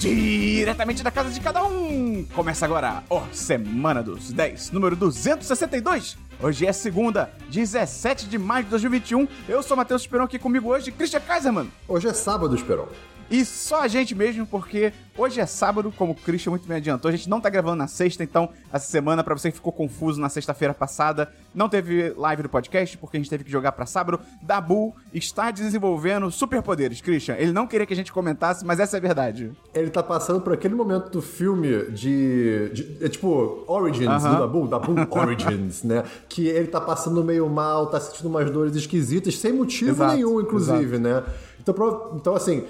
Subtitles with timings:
[0.00, 2.24] Diretamente da casa de cada um!
[2.34, 6.16] Começa agora, ó, Semana dos 10, número 262.
[6.40, 9.28] Hoje é segunda, 17 de maio de 2021.
[9.46, 11.70] Eu sou Matheus Esperon aqui comigo hoje, Christian Kaiserman.
[11.86, 12.86] Hoje é sábado, Esperon.
[13.30, 17.08] E só a gente mesmo, porque hoje é sábado, como o Christian muito me adiantou.
[17.08, 20.20] A gente não tá gravando na sexta, então essa semana, para você que ficou confuso
[20.20, 23.86] na sexta-feira passada, não teve live do podcast, porque a gente teve que jogar para
[23.86, 24.18] sábado.
[24.42, 27.36] Dabu está desenvolvendo superpoderes, Christian.
[27.36, 29.52] Ele não queria que a gente comentasse, mas essa é a verdade.
[29.72, 32.70] Ele tá passando por aquele momento do filme de.
[32.72, 36.02] de é tipo, Origins do Dabu, Dabu Origins, né?
[36.28, 40.40] Que ele tá passando meio mal, tá sentindo umas dores esquisitas, sem motivo Exato, nenhum,
[40.40, 40.98] inclusive, exato.
[40.98, 41.24] né?
[41.60, 42.64] Então, então, assim,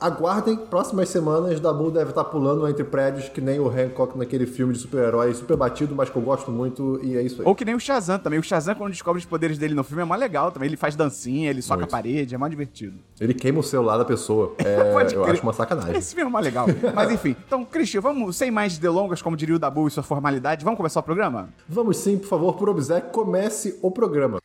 [0.00, 4.72] aguardem, próximas semanas, Dabu deve estar pulando entre prédios que nem o Hancock naquele filme
[4.72, 7.46] de super-herói, super batido, mas que eu gosto muito, e é isso aí.
[7.46, 8.38] Ou que nem o Shazam também.
[8.38, 10.68] O Shazam, quando descobre os poderes dele no filme, é mó legal também.
[10.68, 11.90] Ele faz dancinha, ele soca Muito.
[11.90, 12.98] a parede, é mó divertido.
[13.20, 14.54] Ele queima o celular da pessoa.
[14.70, 15.96] É, eu acho uma sacanagem.
[15.96, 16.66] Esse filme é mó legal.
[16.94, 20.64] Mas enfim, então, Christian, vamos, sem mais delongas, como diria o Dabu e sua formalidade,
[20.64, 21.48] vamos começar o programa?
[21.68, 24.40] Vamos sim, por favor, por obséquio, comece o programa.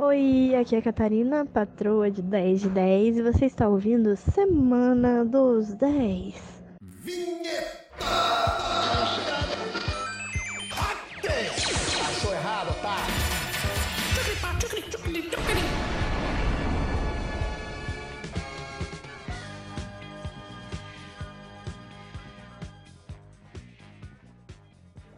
[0.00, 5.24] Oi, aqui é a Catarina, patroa de 10 de 10, e você está ouvindo Semana
[5.24, 6.36] dos 10.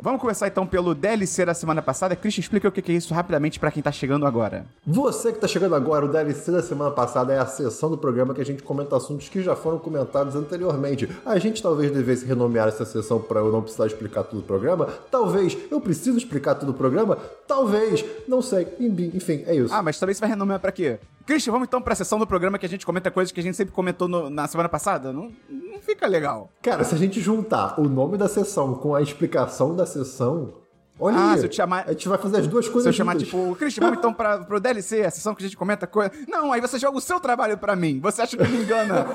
[0.02, 2.16] Vamos começar então pelo DLC da semana passada.
[2.16, 4.64] Christian, explica o que é isso rapidamente pra quem tá chegando agora.
[4.86, 8.32] Você que está chegando agora, o DLC da semana passada é a sessão do programa
[8.32, 11.06] que a gente comenta assuntos que já foram comentados anteriormente.
[11.24, 14.88] A gente talvez devesse renomear essa sessão para eu não precisar explicar tudo o programa.
[15.10, 17.18] Talvez eu preciso explicar tudo o programa.
[17.46, 18.68] Talvez, não sei.
[18.80, 19.74] Enfim, é isso.
[19.74, 20.98] Ah, mas também você vai renomear pra quê?
[21.30, 23.56] Christian, vamos então pra sessão do programa que a gente comenta coisas que a gente
[23.56, 25.12] sempre comentou no- na semana passada?
[25.12, 26.50] Não, não fica legal.
[26.60, 30.54] Cara, se a gente juntar o nome da sessão com a explicação da sessão,
[30.98, 32.86] olha Ah, aí, se eu te chamar- a gente vai fazer as duas Se coisas
[32.88, 33.28] eu chamar, juntas.
[33.28, 36.10] tipo, Christian, vamos então pra, pro DLC, a sessão que a gente comenta coisa.
[36.26, 38.00] Não, aí você joga o seu trabalho pra mim.
[38.00, 39.06] Você acha que me engana?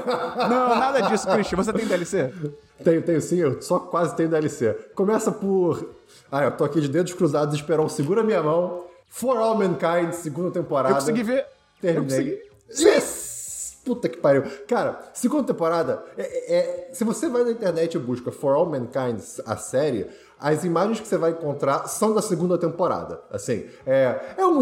[0.50, 1.58] não, nada disso, Christian.
[1.58, 2.34] Você tem DLC?
[2.82, 4.72] Tenho, tenho sim, eu só quase tenho DLC.
[4.96, 5.86] Começa por.
[6.32, 8.86] Ah, eu tô aqui de dedos cruzados, Esperão, segura minha mão.
[9.10, 10.90] For All Mankind, segunda temporada.
[10.90, 11.46] Eu consegui ver.
[11.82, 12.42] Terminei.
[12.70, 13.78] Yes!
[13.86, 14.44] Puta que pariu.
[14.68, 19.20] Cara, segunda temporada, é- é- se você vai na internet e busca For All Mankind,
[19.46, 20.08] a série,
[20.46, 23.20] as imagens que você vai encontrar são da segunda temporada.
[23.32, 24.62] Assim, é, é um.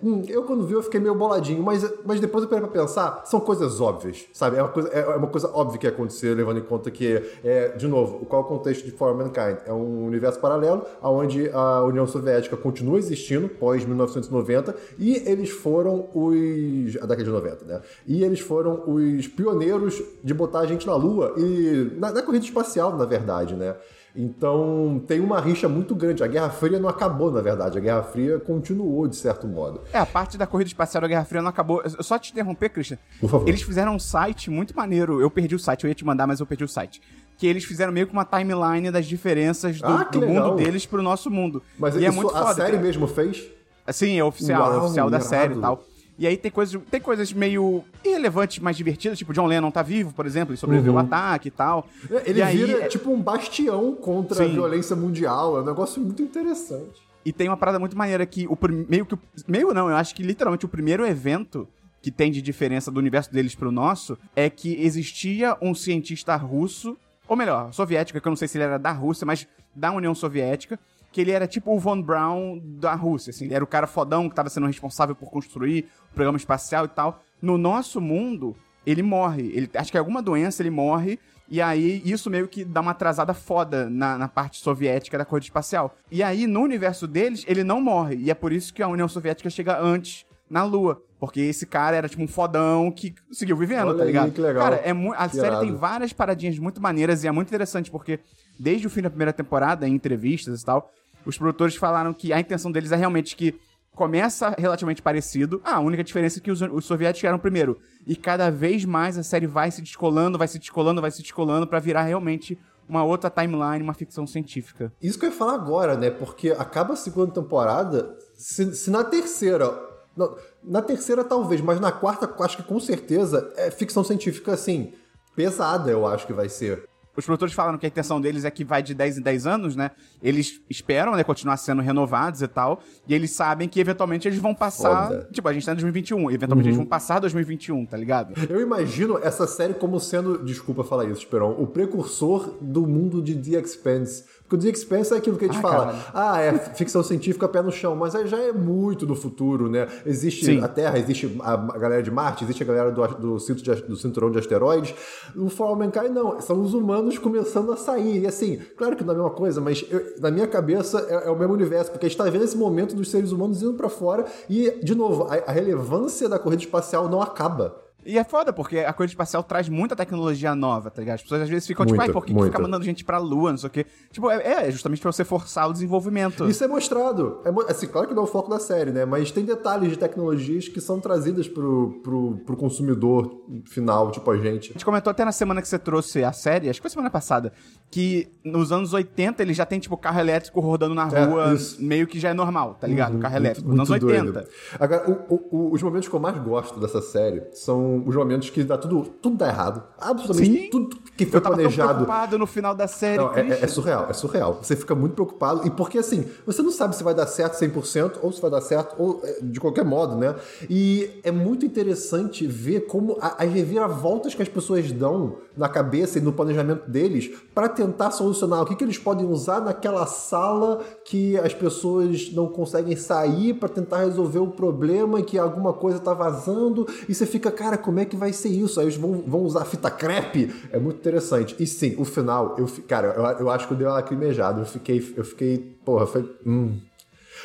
[0.00, 3.22] hum, Eu, quando vi, eu fiquei meio boladinho, mas, mas depois eu parei pra pensar,
[3.24, 4.56] são coisas óbvias, sabe?
[4.58, 7.70] É uma coisa, é uma coisa óbvia que ia acontecer, levando em conta que, é,
[7.70, 9.58] de novo, qual é o contexto de For Mankind?
[9.66, 16.96] É um universo paralelo, onde a União Soviética continua existindo, pós-1990, e eles foram os.
[16.98, 17.80] a década de 90, né?
[18.06, 21.96] E eles foram os pioneiros de botar a gente na Lua e.
[21.98, 23.74] na, na corrida espacial, na verdade, né?
[24.14, 26.22] Então tem uma rixa muito grande.
[26.22, 27.78] A Guerra Fria não acabou, na verdade.
[27.78, 29.80] A Guerra Fria continuou, de certo modo.
[29.92, 31.82] É, a parte da corrida espacial da Guerra Fria não acabou.
[31.82, 32.98] Eu só te interromper, Christian.
[33.20, 33.48] Por favor.
[33.48, 35.20] Eles fizeram um site muito maneiro.
[35.20, 37.00] Eu perdi o site, eu ia te mandar, mas eu perdi o site.
[37.38, 41.02] Que eles fizeram meio que uma timeline das diferenças do, Ah, do mundo deles pro
[41.02, 41.62] nosso mundo.
[41.78, 42.54] Mas e é muito a foda.
[42.54, 42.82] série cara.
[42.82, 43.44] mesmo fez?
[43.92, 45.28] Sim, é oficial, é Uau, oficial da irado.
[45.28, 45.82] série e tal.
[46.20, 50.12] E aí tem coisas, tem coisas meio irrelevantes, mas divertidas, tipo John Lennon tá vivo,
[50.12, 51.88] por exemplo, ele sobreviveu ao ataque e tal.
[52.26, 54.52] Ele e aí, vira é- tipo um bastião contra a Sim.
[54.52, 55.56] violência mundial.
[55.56, 57.00] É um negócio muito interessante.
[57.24, 60.14] E tem uma parada muito maneira que o meio que o- meio não, eu acho
[60.14, 61.66] que literalmente o primeiro evento
[62.02, 66.98] que tem de diferença do universo deles pro nosso é que existia um cientista russo,
[67.26, 70.14] ou melhor, soviético, que eu não sei se ele era da Rússia, mas da União
[70.14, 70.78] Soviética,
[71.12, 74.28] que ele era tipo o Von Braun da Rússia, assim, ele era o cara fodão
[74.28, 77.22] que tava sendo responsável por construir o programa espacial e tal.
[77.42, 78.56] No nosso mundo,
[78.86, 81.18] ele morre, ele acho que é alguma doença, ele morre
[81.50, 85.46] e aí, isso meio que dá uma atrasada foda na, na parte soviética da corrida
[85.46, 85.96] espacial.
[86.08, 88.14] E aí, no universo deles, ele não morre.
[88.14, 91.02] E é por isso que a União Soviética chega antes na Lua.
[91.18, 94.30] Porque esse cara era tipo um fodão que seguiu vivendo, Olha tá aí, ligado?
[94.30, 94.62] que legal.
[94.62, 95.66] Cara, é a Que série irado.
[95.66, 98.20] tem várias paradinhas muito maneiras e é muito interessante porque
[98.58, 100.90] desde o fim da primeira temporada, em entrevistas e tal,
[101.24, 103.58] os produtores falaram que a intenção deles é realmente que
[103.94, 105.60] começa relativamente parecido.
[105.64, 107.78] Ah, a única diferença é que os, os soviéticos eram primeiro.
[108.06, 111.66] E cada vez mais a série vai se descolando, vai se descolando, vai se descolando
[111.66, 112.58] pra virar realmente
[112.88, 114.92] uma outra timeline, uma ficção científica.
[115.00, 116.10] Isso que eu ia falar agora, né?
[116.10, 119.72] Porque acaba a segunda temporada, se, se na terceira.
[120.16, 124.92] não, na terceira, talvez, mas na quarta, acho que com certeza é ficção científica, assim,
[125.36, 126.88] pesada, eu acho que vai ser.
[127.20, 129.76] Os produtores falaram que a intenção deles é que vai de 10 em 10 anos,
[129.76, 129.92] né?
[130.22, 132.82] Eles esperam, né, continuar sendo renovados e tal.
[133.06, 135.08] E eles sabem que eventualmente eles vão passar.
[135.08, 135.28] Foda.
[135.32, 136.30] Tipo, a gente tá em 2021.
[136.30, 138.34] Eventualmente eles vão passar 2021, tá ligado?
[138.48, 143.34] Eu imagino essa série como sendo, desculpa falar isso, Esperon, o precursor do mundo de
[143.36, 144.24] The Expanse.
[144.50, 145.86] Porque o The Expanse é aquilo que a gente Ah, fala.
[145.86, 145.98] caralho.
[146.12, 149.86] Ah, é ficção científica pé no chão, mas aí já é muito do futuro, né?
[150.04, 150.60] Existe Sim.
[150.60, 153.94] a Terra, existe a galera de Marte, existe a galera do, do, cinto de- do
[153.94, 154.92] cinturão de asteroides.
[155.36, 158.22] O For All Mankind não, são os humanos começando a sair.
[158.22, 161.28] E assim, claro que não é a mesma coisa, mas eu- na minha cabeça é,
[161.28, 163.74] é o mesmo universo, porque a gente tá vendo esse momento dos seres humanos indo
[163.74, 167.76] pra fora e, de novo, a, a relevância da corrida espacial não acaba.
[168.04, 171.16] E é foda, porque a corrida espacial traz muita tecnologia nova, tá ligado?
[171.16, 173.18] As pessoas às vezes ficam tipo, Muita, ai, por que, que fica mandando gente pra
[173.18, 173.86] lua, não sei o quê.
[174.10, 176.48] Tipo, é, é justamente pra você forçar o desenvolvimento.
[176.48, 177.40] Isso é mostrado.
[177.44, 179.04] É, assim, claro que não é o foco da série, né?
[179.04, 184.36] Mas tem detalhes de tecnologias que são trazidas pro, pro, pro consumidor final, tipo a
[184.38, 184.70] gente.
[184.70, 187.10] A gente comentou até na semana que você trouxe a série, acho que foi semana
[187.10, 187.52] passada,
[187.90, 191.82] que nos anos 80 ele já tem, tipo, carro elétrico rodando na É, rua, isso.
[191.82, 193.18] meio que já é normal, tá ligado?
[193.18, 193.68] carro elétrico.
[193.68, 194.26] Muito nos anos doido.
[194.38, 194.48] 80.
[194.78, 198.50] Agora, o- o- o- os momentos que eu mais gosto dessa série são os momentos
[198.50, 199.82] que dá tudo, tudo dá errado.
[199.98, 200.70] Absolutamente Sim.
[200.70, 201.88] tudo que foi Eu tava planejado.
[201.94, 203.18] preocupado no final da série.
[203.18, 204.58] Não, é, é- é surreal, é surreal.
[204.62, 205.66] Você fica muito preocupado.
[205.66, 208.60] E porque, assim, você não sabe se vai dar certo 100% ou se vai dar
[208.60, 210.34] certo ou é, de qualquer modo, né?
[210.68, 216.18] E é muito interessante ver como a- as reviravoltas que as pessoas dão na cabeça
[216.18, 220.80] e no planejamento deles para tentar solucionar o que, que eles podem usar naquela sala
[221.04, 225.98] que as pessoas não conseguem sair para tentar resolver o problema e que alguma coisa
[225.98, 226.86] tá vazando.
[227.08, 228.78] E você fica, cara, como é que vai ser isso?
[228.78, 230.54] Aí eles vão, vão usar fita crepe.
[230.70, 231.56] É muito interessante.
[231.58, 234.60] E sim, o final, eu, cara, eu, eu acho que eu dei uma lacrimejada.
[234.60, 236.30] Eu fiquei, eu fiquei, porra, foi.
[236.46, 236.78] Hum.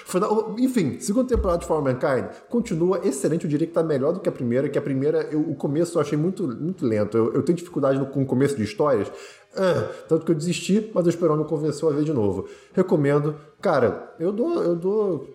[0.06, 3.46] Final- enfim, segunda temporada de For Mankind continua excelente.
[3.46, 4.70] Eu diria que tá melhor do que a primeira.
[4.70, 7.18] Que a primeira, eu- o começo eu achei muito, muito lento.
[7.18, 9.12] Eu, eu tenho dificuldade no- com o começo de histórias.
[9.58, 12.46] Ah, tanto que eu desisti, mas Esperão me convenceu a ver de novo.
[12.74, 13.36] Recomendo.
[13.62, 14.62] Cara, eu dou.
[14.62, 15.30] Eu dou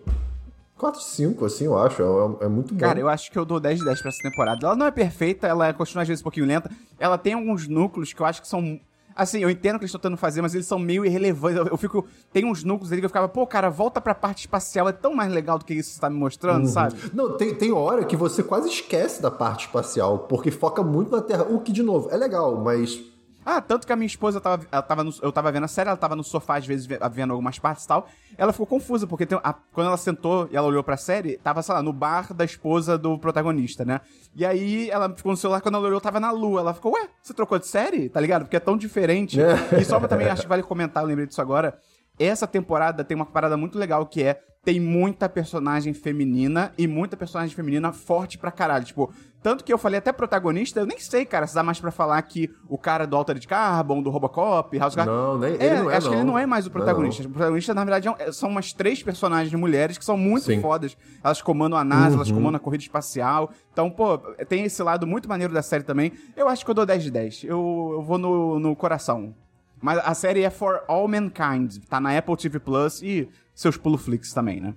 [0.81, 2.01] 4 5, assim, eu acho.
[2.01, 2.79] É, é muito bom.
[2.79, 4.65] Cara, eu acho que eu dou 10 de 10 pra essa temporada.
[4.65, 6.71] Ela não é perfeita, ela continua às vezes um pouquinho lenta.
[6.99, 8.79] Ela tem alguns núcleos que eu acho que são.
[9.15, 11.57] Assim, eu entendo o que eles estão tentando fazer, mas eles são meio irrelevantes.
[11.59, 12.07] Eu, eu fico.
[12.33, 15.13] Tem uns núcleos ali que eu ficava, pô, cara, volta pra parte espacial, é tão
[15.13, 16.95] mais legal do que isso que você tá me mostrando, sabe?
[17.13, 21.21] Não, tem, tem hora que você quase esquece da parte espacial, porque foca muito na
[21.21, 21.43] Terra.
[21.43, 22.99] O que, de novo, é legal, mas.
[23.45, 25.89] Ah, tanto que a minha esposa tava, ela tava no- eu tava vendo a série,
[25.89, 28.07] ela tava no sofá às vezes ve- vendo algumas partes e tal.
[28.37, 31.61] Ela ficou confusa, porque tem- a- quando ela sentou e ela olhou pra série, tava,
[31.63, 34.01] sei lá, no bar da esposa do protagonista, né?
[34.35, 36.61] E aí ela ficou no celular, quando ela olhou, tava na lua.
[36.61, 38.09] Ela ficou, ué, você trocou de série?
[38.09, 38.43] Tá ligado?
[38.43, 39.41] Porque é tão diferente.
[39.41, 39.79] É.
[39.79, 41.77] E só pra também, acho que vale comentar, eu lembrei disso agora.
[42.19, 47.17] Essa temporada tem uma parada muito legal que é tem muita personagem feminina e muita
[47.17, 48.85] personagem feminina forte pra caralho.
[48.85, 49.11] Tipo,
[49.41, 52.21] tanto que eu falei até protagonista, eu nem sei, cara, se dá mais pra falar
[52.21, 55.09] que o cara do Altered Carbon, do Robocop, House Guard...
[55.09, 56.33] Não, nem- é, ele não é, acho que ele não.
[56.33, 57.27] não é mais o Não é, protagonista.
[57.27, 60.61] O protagonista, na verdade, é um- são umas três personagens mulheres que são muito Sim.
[60.61, 60.95] fodas.
[61.23, 62.15] Elas comandam a NASA, Uhum.
[62.17, 63.49] elas comandam a corrida espacial.
[63.73, 66.11] Então, pô, tem esse lado muito maneiro da série também.
[66.37, 67.43] Eu acho que eu dou 10 de 10.
[67.45, 69.33] Eu, eu vou no, no coração.
[69.81, 71.77] Mas a série é For All Mankind.
[71.89, 73.27] Tá na Apple TV Plus e
[73.61, 74.73] seus Puloflix também, né?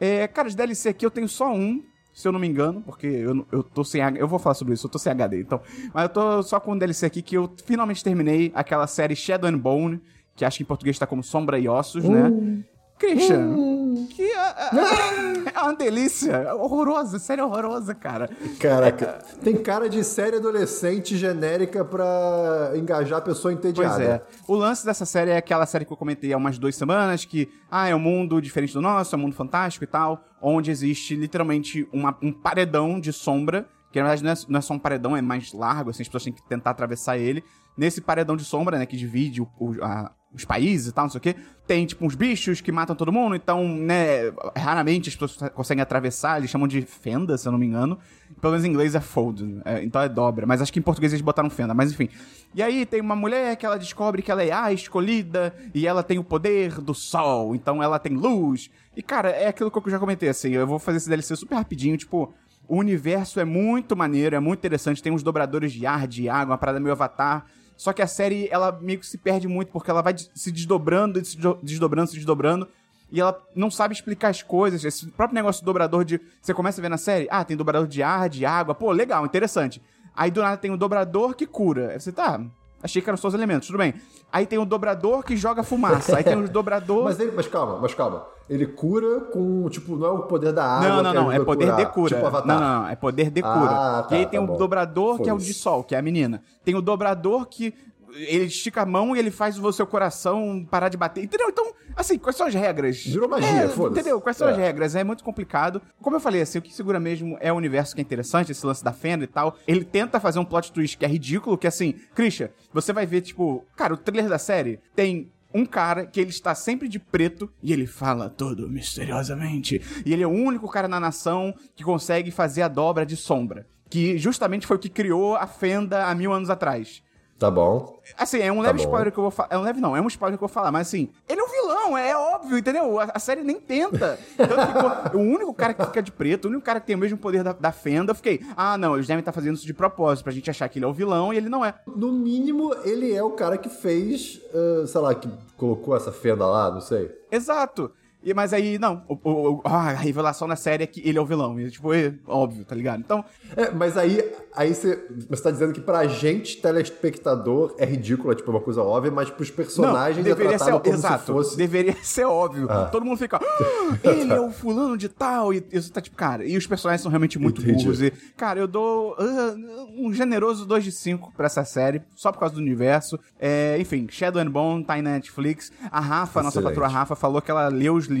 [0.00, 1.82] É, cara, de DLC aqui eu tenho só um,
[2.12, 4.00] se eu não me engano, porque eu, eu tô sem.
[4.16, 5.60] Eu vou falar sobre isso, eu tô sem HD, então.
[5.92, 9.48] Mas eu tô só com um DLC aqui que eu finalmente terminei aquela série Shadow
[9.48, 10.00] and Bone,
[10.36, 12.64] que acho que em português tá como Sombra e Ossos, né?
[12.98, 16.54] Christian, que é, é- é uma delícia.
[16.54, 18.28] Horrorosa, série horrorosa, cara.
[18.58, 23.94] Caraca, tem cara de série adolescente genérica pra engajar a pessoa entediada.
[23.96, 24.22] Pois é.
[24.46, 27.48] O lance dessa série é aquela série que eu comentei há umas duas semanas, que,
[27.70, 31.14] ah, é um mundo diferente do nosso, é um mundo fantástico e tal, onde existe
[31.14, 34.78] literalmente uma- um paredão de sombra, que na verdade não é, não é só um
[34.78, 37.42] paredão, é mais largo, assim, as pessoas têm que tentar atravessar ele.
[37.78, 41.10] Nesse paredão de sombra, né, que divide o- o- a- os países e tal, não
[41.10, 41.34] sei o quê,
[41.66, 46.36] tem, tipo, uns bichos que matam todo mundo, então, né, raramente as pessoas conseguem atravessar,
[46.38, 47.98] eles chamam de fenda, se eu não me engano.
[48.40, 51.12] Pelo menos em inglês é fold, é, então é dobra, mas acho que em português
[51.14, 52.10] eles botaram fenda, mas enfim.
[52.54, 56.02] E aí tem uma mulher que ela descobre que ela é a escolhida e ela
[56.02, 58.70] tem o poder do sol, então ela tem luz.
[58.96, 61.54] E cara, é aquilo que eu já comentei, assim, eu vou fazer esse DLC super
[61.54, 62.34] rapidinho, tipo,
[62.68, 66.52] o universo é muito maneiro, é muito interessante, tem uns dobradores de ar, de água,
[66.52, 67.46] uma parada meio avatar.
[67.78, 71.24] Só que a série, ela meio que se perde muito, porque ela vai se desdobrando,
[71.24, 72.68] se do- desdobrando, se desdobrando.
[73.10, 74.84] E ela não sabe explicar as coisas.
[74.84, 76.20] Esse próprio negócio do dobrador de.
[76.42, 78.74] Você começa a ver na série, ah, tem dobrador de ar, de água.
[78.74, 79.80] Pô, legal, interessante.
[80.14, 81.92] Aí do nada tem o dobrador que cura.
[81.92, 82.40] Aí você tá.
[82.82, 83.94] Achei que eram só os elementos, tudo bem.
[84.32, 86.16] Aí tem o dobrador que joga fumaça.
[86.16, 87.04] Aí tem o dobrador.
[87.04, 88.26] Mas, ele, mas calma, mas calma.
[88.48, 91.32] Ele cura com, tipo, não é o poder da água Não, não, não.
[91.32, 92.14] É poder curar, de cura.
[92.14, 92.46] Tipo Avatar.
[92.46, 92.88] Não, não, não.
[92.88, 93.70] É poder de cura.
[93.70, 94.56] Ah, tá, e aí tem tá o bom.
[94.56, 96.42] dobrador, que é o de sol, que é a menina.
[96.64, 97.74] Tem o dobrador que
[98.14, 101.24] ele estica a mão e ele faz o seu coração parar de bater.
[101.24, 101.48] Entendeu?
[101.50, 103.04] Então, assim, quais são as regras?
[103.04, 104.00] Virou magia, É, foda-se.
[104.00, 104.20] Entendeu?
[104.20, 104.52] Quais são É.
[104.52, 104.94] as regras?
[104.94, 105.80] É muito complicado.
[106.00, 108.64] Como eu falei, assim, o que segura mesmo é o universo que é interessante, esse
[108.66, 109.56] lance da fenda e tal.
[109.66, 113.20] Ele tenta fazer um plot twist que é ridículo, que assim, Christian, você vai ver,
[113.20, 117.50] tipo, cara, o trailer da série tem um cara que ele está sempre de preto
[117.62, 119.80] e ele fala todo misteriosamente.
[120.04, 123.66] E ele é o único cara na nação que consegue fazer a dobra de sombra.
[123.90, 127.02] Que justamente foi o que criou a fenda há mil anos atrás.
[127.38, 128.00] Tá bom.
[128.16, 128.84] Assim, é um leve bom.
[128.84, 129.48] spoiler que eu vou falar.
[129.52, 131.44] É um leve não, é um spoiler que eu vou falar, mas assim, ele é
[131.44, 132.98] um vilão, é óbvio, entendeu?
[132.98, 134.18] A, a série nem tenta.
[134.36, 136.98] Tanto que o único cara que fica de preto, o único cara que tem o
[136.98, 139.72] mesmo poder da, da fenda, eu fiquei, ah, não, eles devem estar fazendo isso de
[139.72, 141.74] propósito, pra gente achar que ele é o vilão e ele não é.
[141.86, 146.44] No mínimo, ele é o cara que fez, ah, sei lá, que colocou essa fenda
[146.44, 147.08] lá, não sei.
[147.30, 147.92] Exato.
[148.30, 149.02] E, mas aí, não.
[149.08, 151.58] O, o- a revelação na série é que ele é o vilão.
[151.60, 153.00] E, tipo, é óbvio, tá ligado?
[153.00, 153.24] Então,
[153.56, 154.22] É, mas aí,
[154.54, 158.82] aí você, você tá dizendo que pra gente, telespectador, é ridículo, é tipo uma coisa
[158.82, 161.56] óbvia, mas pros personagens não, é deveria ser, tratado como exato, se fosse...
[161.56, 162.66] deveria ser óbvio.
[162.70, 162.86] Ah.
[162.86, 166.44] Todo mundo fica, "Ah, ele é o fulano de tal, e isso tá tipo, cara,
[166.44, 167.84] e os personagens são realmente muito Entendi.
[167.84, 168.02] burros.
[168.02, 169.54] E, cara, eu dou ah,
[169.96, 173.18] um generoso 2 de 5 pra essa série, só por causa do universo.
[173.38, 175.72] É, enfim, Shadow and Bone tá aí na Netflix.
[175.90, 176.74] A Rafa, a nossa Excelente.
[176.74, 178.17] patroa Rafa, falou que ela leu os livros.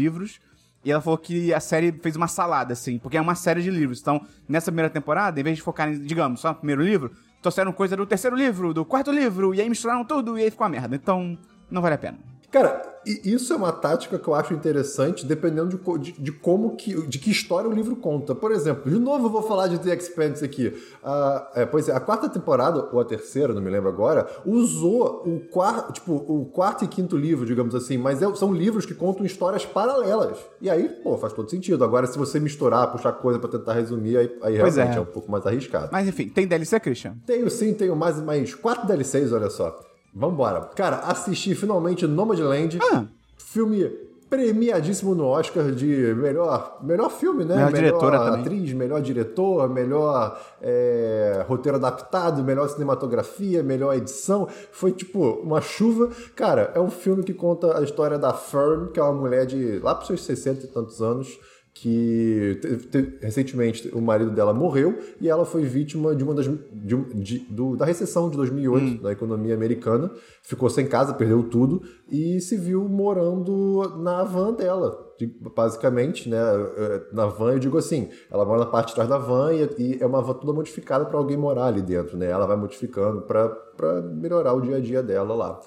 [0.84, 3.70] E ela falou que a série fez uma salada, assim, porque é uma série de
[3.70, 4.00] livros.
[4.00, 7.10] Então, nessa primeira temporada, em vez de focar, em, digamos, só no primeiro livro,
[7.42, 10.64] trouxeram coisa do terceiro livro, do quarto livro, e aí misturaram tudo, e aí ficou
[10.64, 10.94] uma merda.
[10.94, 11.36] Então,
[11.70, 12.18] não vale a pena.
[12.50, 12.82] Cara,
[13.24, 17.18] isso é uma tática que eu acho interessante, dependendo de, de- de como que, de
[17.18, 18.34] que história o livro conta.
[18.34, 20.72] Por exemplo, de novo eu vou falar de The Expanse aqui.
[21.04, 25.22] Ah, é, pois é, a quarta temporada, ou a terceira, não me lembro agora, usou
[25.26, 28.94] o quarto, tipo, o quarto e quinto livro, digamos assim, mas é- são livros que
[28.94, 30.38] contam histórias paralelas.
[30.60, 31.84] E aí, pô, faz todo sentido.
[31.84, 34.96] Agora, se você misturar, puxar coisa pra tentar resumir, aí, aí realmente é.
[34.96, 35.00] é.
[35.00, 35.90] um pouco mais arriscado.
[35.92, 37.16] Mas enfim, tem DLC, Christian?
[37.26, 39.78] Tenho sim, tenho mais, mais quatro DLCs, olha só.
[40.14, 40.60] Vambora.
[40.74, 42.78] Cara, assisti finalmente Nomadland.
[42.92, 43.04] Ah.
[43.36, 47.56] Filme premiadíssimo no Oscar de melhor, melhor filme, né?
[47.56, 48.40] Melhor diretora também.
[48.40, 54.46] atriz, melhor diretor, melhor é, roteiro adaptado, melhor cinematografia, melhor edição.
[54.70, 56.10] Foi tipo uma chuva.
[56.36, 59.78] Cara, é um filme que conta a história da Fern, que é uma mulher de
[59.78, 61.38] lá pros seus 60 e tantos anos,
[61.80, 66.46] que te- te- recentemente o marido dela morreu e ela foi vítima de uma das
[66.46, 70.10] de de- do- da recessão de 2008 da economia americana,
[70.42, 75.06] ficou sem casa, perdeu tudo e se viu morando na van dela.
[75.18, 76.38] de- Basicamente, né?
[76.76, 79.68] eh, Na van, eu digo assim, ela mora na parte de trás da van e,
[79.78, 82.26] e é uma van toda modificada para alguém morar ali dentro, né?
[82.30, 85.60] Ela vai modificando para melhorar o dia a dia dela lá.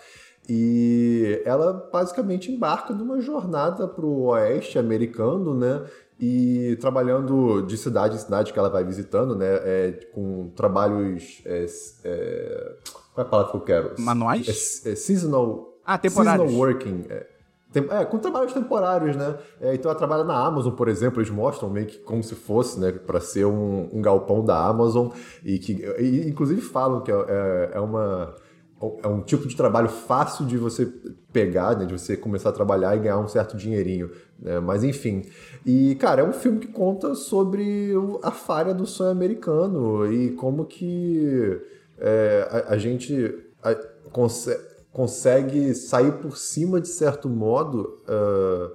[0.49, 5.83] E ela basicamente embarca numa jornada para o oeste americano, né?
[6.21, 9.47] E trabalhando de cidade em cidade que ela vai visitando, né?
[9.63, 11.41] É, com trabalhos.
[11.45, 11.65] é,
[12.03, 12.75] é,
[13.13, 13.95] qual é a palavra que eu quero?
[13.97, 14.83] Manuais?
[14.85, 15.73] É, é seasonal.
[15.83, 16.47] Ah, temporários.
[16.51, 17.05] Seasonal working.
[17.09, 17.27] É,
[17.73, 19.35] Tem- com trabalhos temporários, né?
[19.73, 22.91] Então ela trabalha na Amazon, por exemplo, eles mostram meio que como se fosse, né,
[22.91, 25.07] para ser um, um galpão da Amazon
[25.43, 28.35] e que, e, inclusive, falam que é uma
[29.03, 30.85] é um tipo de trabalho fácil de você
[31.31, 34.09] pegar, né, de você começar a trabalhar e ganhar um certo dinheirinho,
[34.39, 34.59] né?
[34.59, 35.23] Mas enfim,
[35.65, 37.91] e cara, é um filme que conta sobre
[38.23, 41.59] a falha do sonho americano e como que
[41.99, 43.33] é, a, a gente
[43.63, 43.75] a-
[44.11, 44.59] conse-
[44.91, 48.71] consegue sair por cima de certo modo, ah,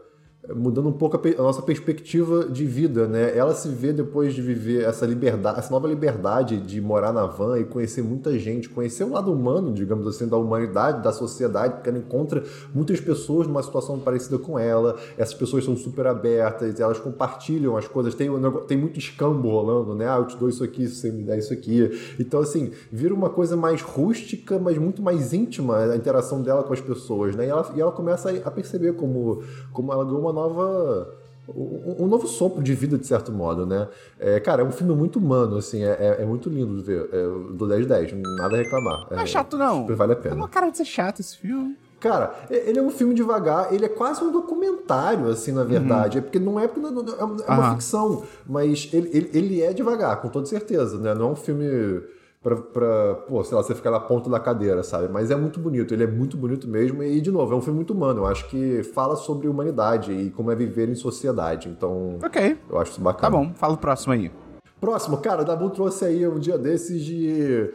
[0.55, 3.37] mudando um pouco a, a nossa perspectiva de vida, né?
[3.37, 7.59] Ela se vê depois de viver essa liberdade, essa nova liberdade de morar na van
[7.59, 11.89] e conhecer muita gente, conhecer o lado humano, digamos assim, da humanidade, da sociedade, porque
[11.89, 14.97] ela encontra muitas pessoas numa situação parecida com ela.
[15.19, 18.15] Essas pessoas são super abertas, elas compartilham as coisas.
[18.15, 18.29] Tem,
[18.67, 20.09] tem muito escambo rolando, né?
[20.09, 21.91] Ah, eu te dou isso aqui, você me der isso aqui.
[22.19, 26.73] Então, assim, vira uma coisa mais rústica, mas muito mais íntima a interação dela com
[26.73, 27.47] as pessoas, né?
[27.47, 31.15] E ela, e ela começa a, a perceber como, como ela ganhou uma nova
[31.49, 33.87] um, novo sopro de vida, de certo modo, né?
[34.19, 37.09] É, cara, é um filme muito humano, assim, é, é- é muito lindo de ver.
[37.13, 37.23] É,
[37.55, 39.07] dou 10 de 10, nada a reclamar.
[39.11, 39.87] Não é chato, não.
[39.95, 40.35] vale a pena.
[40.35, 41.77] uma cara de ser chato esse filme.
[42.01, 46.19] Cara, ele é um filme devagar, ele é quase um documentário, assim, na verdade.
[46.19, 47.71] É porque não é porque não- é uma é uma Aham.
[47.75, 51.15] ficção, mas ele, ele, ele é devagar, com toda certeza, né?
[51.15, 52.03] Não é um filme
[52.47, 55.09] pra, pra, pô, sei lá, você ficar na ponta da cadeira, sabe?
[55.13, 57.03] Mas é muito bonito, ele é muito bonito mesmo.
[57.03, 58.21] E, de novo, é um filme muito humano.
[58.21, 61.69] Eu acho que fala sobre humanidade e como é viver em sociedade.
[61.69, 62.57] Então, Ok.
[62.71, 63.37] eu acho isso Tá bacana.
[63.37, 64.31] bom, fala o próximo aí.
[64.81, 67.69] Próximo, cara, o Dabu trouxe aí um dia desses de.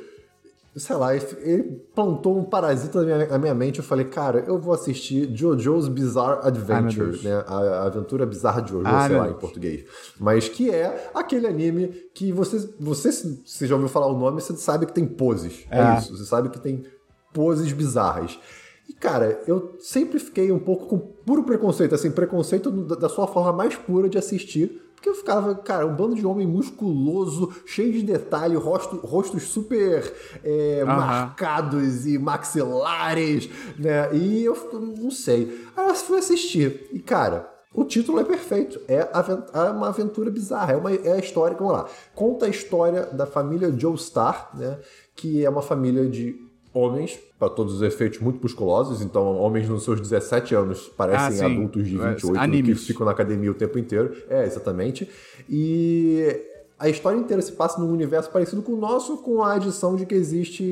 [0.73, 3.79] Sei lá, ele- plantou um parasita na minha, na minha mente.
[3.79, 7.23] Eu falei, cara, eu vou assistir JoJo's Bizarre Ai, Adventure, Deus.
[7.23, 7.43] né?
[7.45, 9.39] A, a aventura bizarra de Jojo, Ai, sei lá, em Deus.
[9.41, 9.83] português.
[10.17, 14.39] Mas que é aquele anime que você, você, se você já ouviu falar o nome,
[14.41, 15.65] você sabe que tem poses.
[15.69, 15.97] É, É.
[15.99, 16.15] isso.
[16.17, 16.85] Você sabe que tem
[17.33, 18.39] poses bizarras.
[18.89, 23.51] E, cara, eu sempre fiquei um pouco com puro preconceito, assim, preconceito da sua forma
[23.51, 24.80] mais pura de assistir.
[25.01, 30.13] Porque eu ficava, cara, um bando de homem musculoso, cheio de detalhe, rosto, rostos super
[30.43, 34.15] é, marcados e maxilares, né?
[34.15, 35.67] E eu não sei.
[35.75, 36.88] Aí eu fui assistir.
[36.93, 38.79] E, cara, o título é perfeito.
[38.88, 40.74] É, é uma aventura bizarra.
[40.74, 41.89] É, uma, é a história, vamos lá.
[42.13, 44.77] Conta a história da família Joestar, né?
[45.15, 49.01] Que é uma família de homens, para todos os efeitos, muito musculosos.
[49.01, 53.11] Então, homens nos seus 17 anos parecem ah, adultos de 28 é, que ficam na
[53.11, 54.15] academia o tempo inteiro.
[54.29, 55.09] É, exatamente.
[55.49, 56.25] E
[56.79, 60.05] a história inteira se passa num universo parecido com o nosso, com a adição de
[60.05, 60.63] que existe,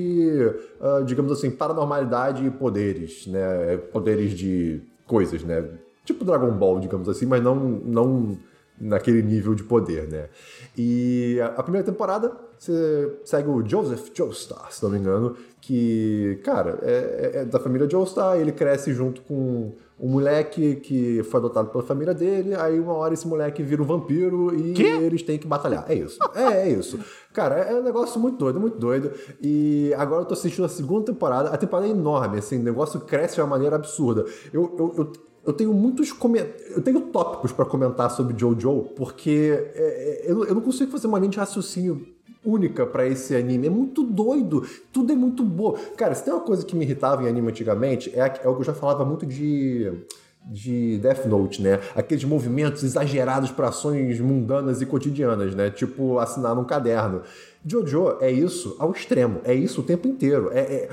[0.79, 3.77] uh, digamos assim, paranormalidade e poderes, né?
[3.91, 5.63] Poderes de coisas, né?
[6.03, 8.38] Tipo Dragon Ball, digamos assim, mas não, não
[8.79, 10.29] naquele nível de poder, né?
[10.82, 16.80] E a, primeira temporada você segue o Joseph Joestar, se não me engano, que, cara,
[16.84, 21.84] é, é, da família Joestar, ele cresce junto com um moleque que foi adotado pela
[21.84, 24.84] família dele, aí uma hora esse moleque vira um vampiro e que?
[24.84, 25.84] eles têm que batalhar.
[25.92, 26.18] É isso.
[26.34, 26.98] É, é isso.
[27.34, 29.12] Cara, é, é um negócio muito doido, muito doido.
[29.42, 31.50] E agora eu tô assistindo a segunda temporada.
[31.50, 34.24] A temporada é enorme, assim, o negócio cresce de uma maneira absurda.
[34.54, 35.12] Eu, eu, eu,
[35.46, 36.13] eu tenho muitos
[36.72, 41.08] eu tenho tópicos para comentar sobre Jojo, porque é, é, eu, eu não consigo fazer
[41.08, 42.05] uma linha de raciocínio
[42.43, 43.67] única para esse anime.
[43.67, 45.77] É muito doido, tudo é muito bom.
[45.98, 48.62] Cara, se tem uma coisa que me irritava em anime antigamente, é, é o que
[48.62, 49.91] eu já falava muito de
[50.46, 51.79] de Death Note, né?
[51.96, 55.69] Aqueles movimentos exagerados para ações mundanas e cotidianas, né?
[55.69, 57.22] Tipo assinar num caderno.
[57.65, 60.50] Jojo é isso ao extremo, é isso o tempo inteiro.
[60.51, 60.89] É, é,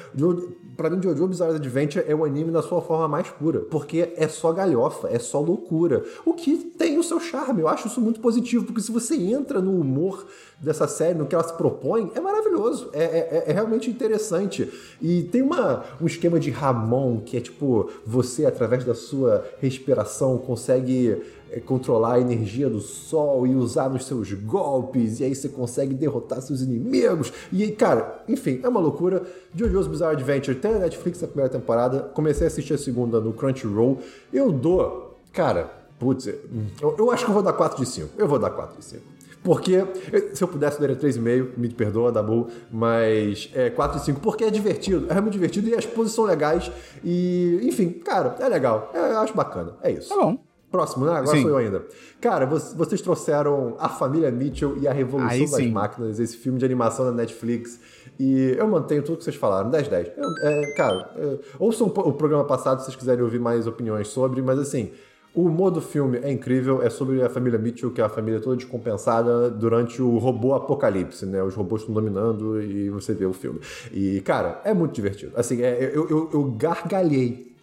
[0.76, 4.28] para mim, Jojo Bizarre Adventure é o anime na sua forma mais pura, porque é
[4.28, 6.04] só galhofa, é só loucura.
[6.24, 9.60] O que tem o seu charme, eu acho isso muito positivo, porque se você entra
[9.60, 10.26] no humor
[10.60, 14.70] dessa série, no que ela se propõe, é maravilhoso, é, é, é realmente interessante.
[15.00, 20.38] E tem uma, um esquema de Ramon, que é tipo, você, através da sua respiração,
[20.38, 25.48] consegue é, controlar a energia do sol e usar nos seus golpes, e aí você
[25.48, 27.32] consegue derrotar seus inimigos.
[27.52, 29.22] E aí, cara, enfim, é uma loucura.
[29.54, 33.32] JoJo's Bizarre Adventure tem na Netflix a primeira temporada, comecei a assistir a segunda no
[33.32, 33.98] Crunchyroll.
[34.32, 38.10] Eu dou, cara, putz, eu, eu acho que eu vou dar 4 de 5.
[38.18, 39.16] Eu vou dar 4 de 5.
[39.46, 39.86] Porque,
[40.34, 44.42] se eu pudesse, eu daria 3,5, me perdoa, Dabu, mas é 4 e 5, porque
[44.42, 46.68] é divertido, é realmente divertido e as poses são legais
[47.04, 50.08] e, enfim, cara, é legal, é, eu acho bacana, é isso.
[50.08, 50.45] Tá bom.
[50.70, 51.12] Próximo, né?
[51.12, 51.42] Agora sim.
[51.42, 51.84] sou eu ainda.
[52.20, 55.70] Cara, vocês trouxeram A Família Mitchell e a Revolução Aí, das sim.
[55.70, 57.78] Máquinas, esse filme de animação da Netflix.
[58.18, 60.08] E eu mantenho tudo que vocês falaram, 10 10.
[60.42, 64.58] É, cara, é, ouçam o programa passado se vocês quiserem ouvir mais opiniões sobre, mas
[64.58, 64.90] assim,
[65.36, 68.40] o humor do filme é incrível, é sobre a família Mitchell, que é a família
[68.40, 71.42] toda descompensada durante o robô apocalipse, né?
[71.42, 73.60] Os robôs estão dominando e você vê o filme.
[73.92, 75.32] E, cara, é muito divertido.
[75.36, 77.54] Assim, é, eu, eu, eu gargalhei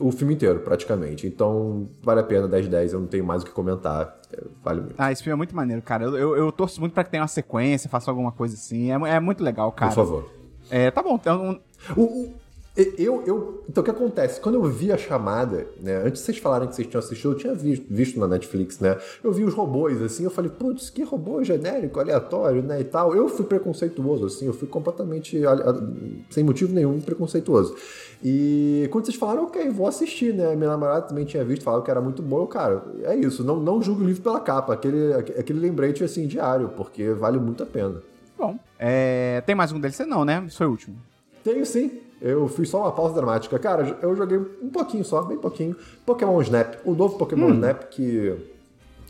[0.00, 1.26] o filme inteiro, praticamente.
[1.26, 4.18] Então, vale a pena 10 10, eu não tenho mais o que comentar.
[4.32, 4.94] É, vale muito.
[4.98, 6.04] Ah, esse filme é muito maneiro, cara.
[6.04, 8.90] Eu, eu, eu torço muito para que tenha uma sequência, faça alguma coisa assim.
[8.90, 9.90] É, é muito legal, cara.
[9.90, 10.30] Por favor.
[10.70, 11.16] É, tá bom.
[11.16, 11.60] Então,
[11.96, 12.32] o,
[12.76, 14.40] eu, eu, então o que acontece?
[14.40, 15.98] Quando eu vi a chamada, né?
[15.98, 18.98] Antes de vocês falarem que vocês tinham assistido, eu tinha visto, visto na Netflix, né?
[19.22, 22.80] Eu vi os robôs, assim, eu falei, putz, que robô genérico, aleatório, né?
[22.80, 23.14] E tal.
[23.14, 25.40] Eu fui preconceituoso, assim, eu fui completamente,
[26.30, 27.76] sem motivo nenhum, preconceituoso.
[28.20, 30.56] E quando vocês falaram, ok, vou assistir, né?
[30.56, 32.40] Minha namorada também tinha visto, falava que era muito bom.
[32.40, 36.26] Eu, cara, é isso, não, não julgue o livro pela capa, aquele, aquele lembrete, assim,
[36.26, 38.02] diário, porque vale muito a pena.
[38.36, 39.40] Bom, é...
[39.46, 40.04] tem mais um DLC?
[40.04, 40.42] Não, né?
[40.48, 40.96] Isso foi o último.
[41.44, 42.00] Tenho sim.
[42.24, 43.58] Eu fiz só uma pausa dramática.
[43.58, 45.76] Cara, eu joguei um pouquinho só, bem pouquinho.
[46.06, 47.54] Pokémon Snap, o novo Pokémon hum.
[47.54, 48.34] Snap que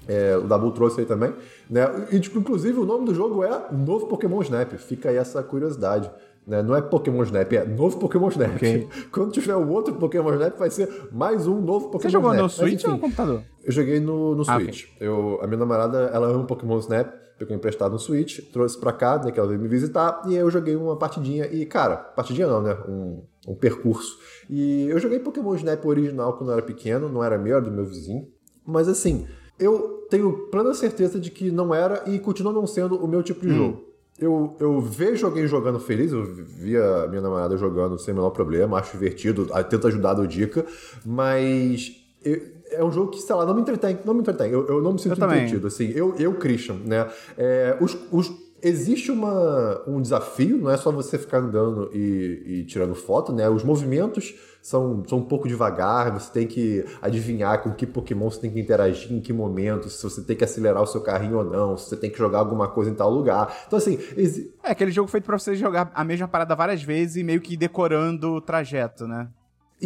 [0.09, 1.33] é, o Dabu trouxe aí também.
[1.71, 1.87] Né?
[2.11, 4.73] E, tipo, inclusive, o nome do jogo é Novo Pokémon Snap.
[4.73, 6.11] Fica aí essa curiosidade.
[6.45, 6.61] Né?
[6.61, 8.57] Não é Pokémon Snap, é novo Pokémon Snap.
[8.57, 8.89] Okay.
[9.13, 12.03] Quando tiver o outro Pokémon Snap, vai ser mais um novo Pokémon Snap.
[12.03, 12.43] Você jogou Snap.
[12.43, 13.43] no Switch Mas, ou no computador?
[13.65, 14.85] Eu joguei no, no ah, Switch.
[14.97, 15.09] Okay.
[15.09, 19.19] Eu, a minha namorada, ela ama Pokémon Snap pegou emprestado no Switch, trouxe pra cá,
[19.19, 22.47] né, que ela veio me visitar, e aí eu joguei uma partidinha, e cara, partidinha
[22.47, 24.19] não, né, um, um percurso.
[24.49, 27.71] E eu joguei Pokémon Snap original quando eu era pequeno, não era meu, era do
[27.71, 28.29] meu vizinho,
[28.65, 29.27] mas assim,
[29.59, 33.41] eu tenho plena certeza de que não era e continua não sendo o meu tipo
[33.41, 33.57] de hum.
[33.57, 33.85] jogo.
[34.17, 38.79] Eu, eu vejo alguém jogando feliz, eu via minha namorada jogando sem o menor problema,
[38.79, 40.65] acho divertido, tento ajudar do dica,
[41.05, 41.91] mas
[42.25, 42.41] eu,
[42.75, 44.51] é um jogo que, sei lá, não me entretém, não me entretém.
[44.51, 45.93] Eu, eu não me sinto eu entretido, assim.
[45.95, 47.09] Eu, eu, Christian, né?
[47.37, 48.33] É, os, os,
[48.63, 53.49] existe uma, um desafio, não é só você ficar andando e, e tirando foto, né?
[53.49, 58.41] Os movimentos são, são um pouco devagar, você tem que adivinhar com que Pokémon você
[58.41, 61.45] tem que interagir, em que momento, se você tem que acelerar o seu carrinho ou
[61.45, 63.55] não, se você tem que jogar alguma coisa em tal lugar.
[63.67, 63.99] Então, assim.
[64.17, 64.51] Exi...
[64.63, 67.59] É aquele jogo feito pra você jogar a mesma parada várias vezes e meio que
[67.59, 69.29] decorando o trajeto, né?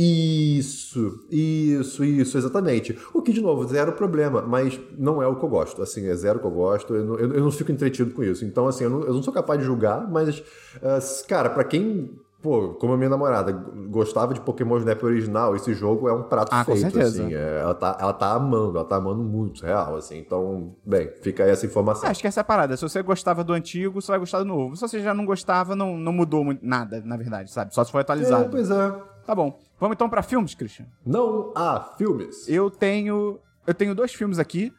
[0.01, 2.97] Isso, isso, isso, exatamente.
[3.13, 5.83] O que, de novo, zero problema, mas não é o que eu gosto.
[5.83, 8.45] Assim, é zero que eu gosto, eu não, eu, eu não fico entretido com isso.
[8.45, 12.17] Então, assim, eu não, eu não sou capaz de julgar, mas, uh, cara, para quem
[12.41, 13.51] Pô, como a minha namorada
[13.91, 17.35] gostava de Pokémon Snap original, esse jogo é um prato ah, feito, assim.
[17.35, 20.19] É, ela, tá, ela tá amando, ela tá amando muito, real, assim.
[20.19, 22.07] Então, bem, fica aí essa informação.
[22.07, 22.77] É, acho que essa é a parada.
[22.77, 24.77] Se você gostava do antigo, você vai gostar do novo.
[24.77, 27.75] Se você já não gostava, não, não mudou muito, nada, na verdade, sabe?
[27.75, 28.45] Só se foi atualizado.
[28.45, 28.95] É, pois é.
[29.27, 29.59] Tá bom.
[29.81, 30.87] Vamos então para filmes, Christian?
[31.07, 32.49] Não há filmes.
[32.49, 33.39] Eu tenho.
[33.67, 34.73] Eu tenho dois filmes aqui.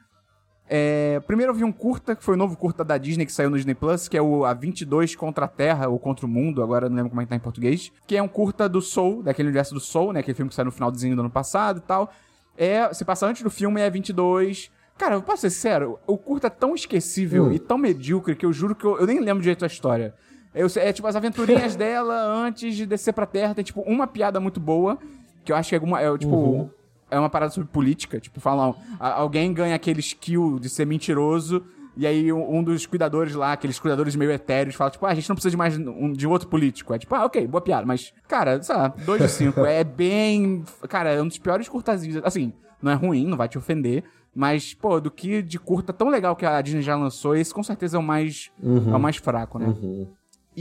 [0.72, 3.50] É, primeiro eu vi um curta, que foi o novo curta da Disney que saiu
[3.50, 6.62] no Disney Plus, que é o A 22 contra a Terra, ou contra o Mundo,
[6.62, 7.92] agora não lembro como é que tá em português.
[8.06, 10.20] Que é um curta do Soul, daquele universo do Soul, né?
[10.20, 12.12] Aquele filme que saiu no finalzinho do ano passado e tal.
[12.56, 14.70] É, se passa antes do filme, é 22.
[14.98, 17.52] Cara, eu posso ser sincero, o curta é tão esquecível Hum.
[17.54, 20.14] e tão medíocre que eu juro que eu, eu nem lembro direito a história.
[20.60, 24.39] Eu, é tipo as aventurinhas dela antes de descer pra Terra, tem tipo uma piada
[24.39, 24.98] muito boa,
[25.45, 26.02] que eu acho que é alguma.
[26.02, 26.36] É, tipo.
[26.36, 26.69] Uhum.
[27.12, 31.65] É uma parada sobre política, tipo, falam, alguém ganha aquele skill de ser mentiroso,
[31.98, 35.28] e aí um, dos cuidadores lá, aqueles cuidadores meio etéreos, fala, tipo, ah, a gente
[35.28, 36.93] não precisa de mais um, de outro político.
[36.93, 39.65] É tipo, ah, ok, boa piada, mas, cara, sei lá, 2 de 5.
[39.65, 40.63] é bem.
[40.88, 42.22] Cara, é um dos piores curtazinhos.
[42.24, 44.04] Assim, não é ruim, não vai te ofender.
[44.36, 47.63] Mas, pô, do que de curta tão legal que a Disney já lançou, esse com
[47.63, 48.52] certeza é o mais,
[48.93, 49.74] é o mais fraco, né?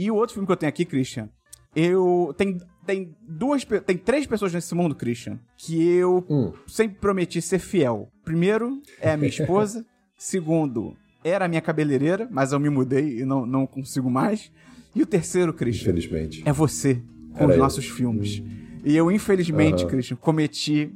[0.01, 1.29] E o outro filme que eu tenho aqui, Christian,
[1.75, 2.33] eu.
[2.37, 3.65] Tem, tem duas.
[3.85, 6.53] Tem três pessoas nesse mundo, Christian, que eu Hum.
[6.67, 8.09] sempre prometi ser fiel.
[8.23, 9.85] Primeiro é a minha esposa.
[10.17, 14.51] Segundo, era a minha cabeleireira, mas eu me mudei e não, não consigo mais.
[14.95, 16.43] E o terceiro, Christian, Infelizmente.
[16.45, 16.95] é você
[17.33, 17.59] com Era os eu.
[17.63, 18.41] nossos filmes.
[18.83, 19.89] E eu, infelizmente, Aham.
[19.91, 20.91] Christian, cometi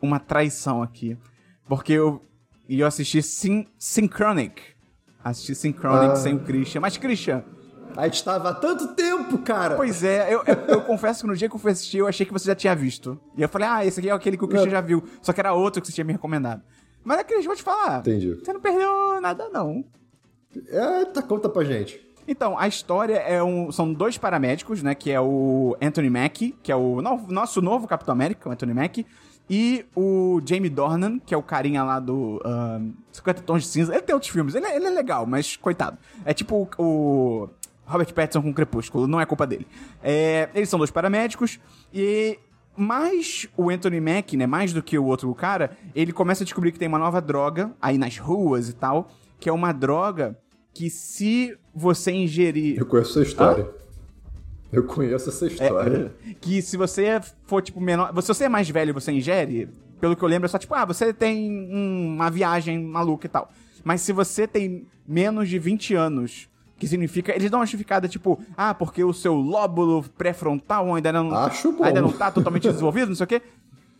[0.00, 1.16] uma traição aqui.
[1.68, 2.22] Porque eu.
[2.68, 4.60] E eu assisti Syn Synchronic.
[5.22, 6.16] Assisti Synchronic Ah.
[6.16, 6.80] sem o Christian.
[6.80, 7.44] Mas, Christian,
[7.96, 9.74] A gente tava há tanto tempo, cara!
[9.76, 12.26] Pois é, eu, eu, eu confesso que no dia que eu fui assistir, eu achei
[12.26, 13.18] que você já tinha visto.
[13.36, 15.02] E eu falei, ah, esse aqui é aquele que o Christian já viu.
[15.22, 16.62] Só que era outro que você tinha me recomendado.
[17.04, 18.00] Mas é que vou te falar.
[18.00, 18.34] Entendi.
[18.34, 19.84] Você não perdeu nada, não.
[20.68, 22.00] É, tá, conta pra gente.
[22.28, 23.70] Então, a história é um.
[23.70, 24.94] São dois paramédicos, né?
[24.94, 28.74] Que é o Anthony Mackie, que é o no- nosso novo Capitão América, o Anthony
[28.74, 29.06] Mackie,
[29.48, 33.92] e o Jamie Dornan, que é o carinha lá do ahn, 50 Tons de Cinza.
[33.94, 35.96] Ele tem outros filmes, ele é, ele é legal, mas coitado.
[36.24, 36.82] É tipo o.
[36.82, 37.48] o
[37.86, 39.66] Robert Pattinson com Crepúsculo, não é culpa dele.
[40.02, 41.58] É, eles são dois paramédicos
[41.94, 42.38] e
[42.76, 46.72] mais o Anthony Mackie, né, mais do que o outro cara, ele começa a descobrir
[46.72, 50.38] que tem uma nova droga aí nas ruas e tal, que é uma droga
[50.74, 53.70] que se você ingerir Eu conheço essa história.
[54.72, 56.12] Eu conheço essa história.
[56.28, 58.08] é, que se você for, tipo, menor.
[58.20, 59.68] Se você é mais velho e você ingere,
[60.00, 63.30] pelo que eu lembro, é só tipo, ah, você tem um- uma viagem maluca e
[63.30, 63.48] tal.
[63.84, 67.34] Mas se você tem menos de 20 anos, que significa.
[67.34, 71.34] Eles dão uma justificada, tipo, ah, porque o seu lóbulo pré-frontal ainda não.
[71.34, 71.84] Acho bom.
[71.84, 73.42] Ainda não tá totalmente desenvolvido, não sei o quê.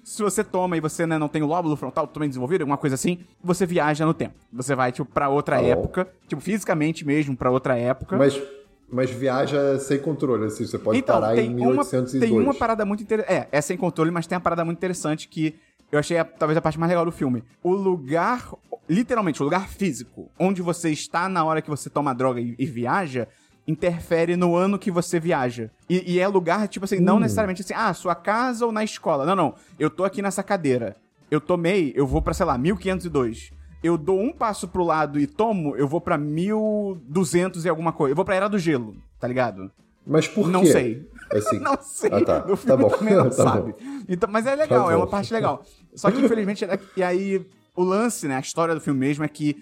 [0.05, 2.95] Se você toma e você né, não tem o lóbulo frontal totalmente desenvolvido, alguma coisa
[2.95, 4.35] assim, você viaja no tempo.
[4.53, 5.65] Você vai, tipo, pra outra bom.
[5.67, 6.09] época.
[6.29, 8.17] Tipo, fisicamente mesmo, pra outra época.
[8.17, 8.41] Mas,
[8.89, 12.21] mas viaja sem controle, assim, você pode parar em Então, uma, 1802.
[12.31, 13.33] tem uma parada muito interessante.
[13.33, 15.57] É, é sem controle, mas tem uma parada muito interessante que
[15.93, 17.43] eu achei a- talvez a parte mais legal do filme.
[17.63, 18.51] O lugar,
[18.89, 22.55] literalmente, o lugar físico, onde você está na hora que você toma a droga e,
[22.59, 23.29] e viaja,
[23.69, 25.71] interfere no ano que você viaja.
[25.91, 27.03] E, e é lugar, tipo assim, Hum.
[27.03, 29.25] não necessariamente assim, ah, sua casa ou na escola.
[29.27, 29.55] Não, não.
[29.79, 30.95] Eu tô aqui nessa cadeira.
[31.31, 33.51] Eu tomei, eu vou pra, sei lá, 1502.
[33.83, 38.13] Eu dou um passo pro lado e tomo, eu vou pra 1200 e alguma coisa.
[38.13, 39.71] Eu vou pra Era do Gelo, tá ligado?
[40.07, 40.73] Mas por Não quê?
[40.73, 41.09] sei.
[41.33, 41.59] Assim.
[41.61, 42.11] Não sei.
[42.13, 42.39] Ah, tá.
[42.47, 42.89] No filme Tá bom.
[42.89, 43.73] também não Tá sabe.
[43.73, 43.79] bom.
[44.09, 45.63] Então, mas é legal, Tá é uma parte legal.
[45.95, 49.29] Só que, infelizmente, é- e aí o lance, né, a história do filme mesmo é
[49.29, 49.57] que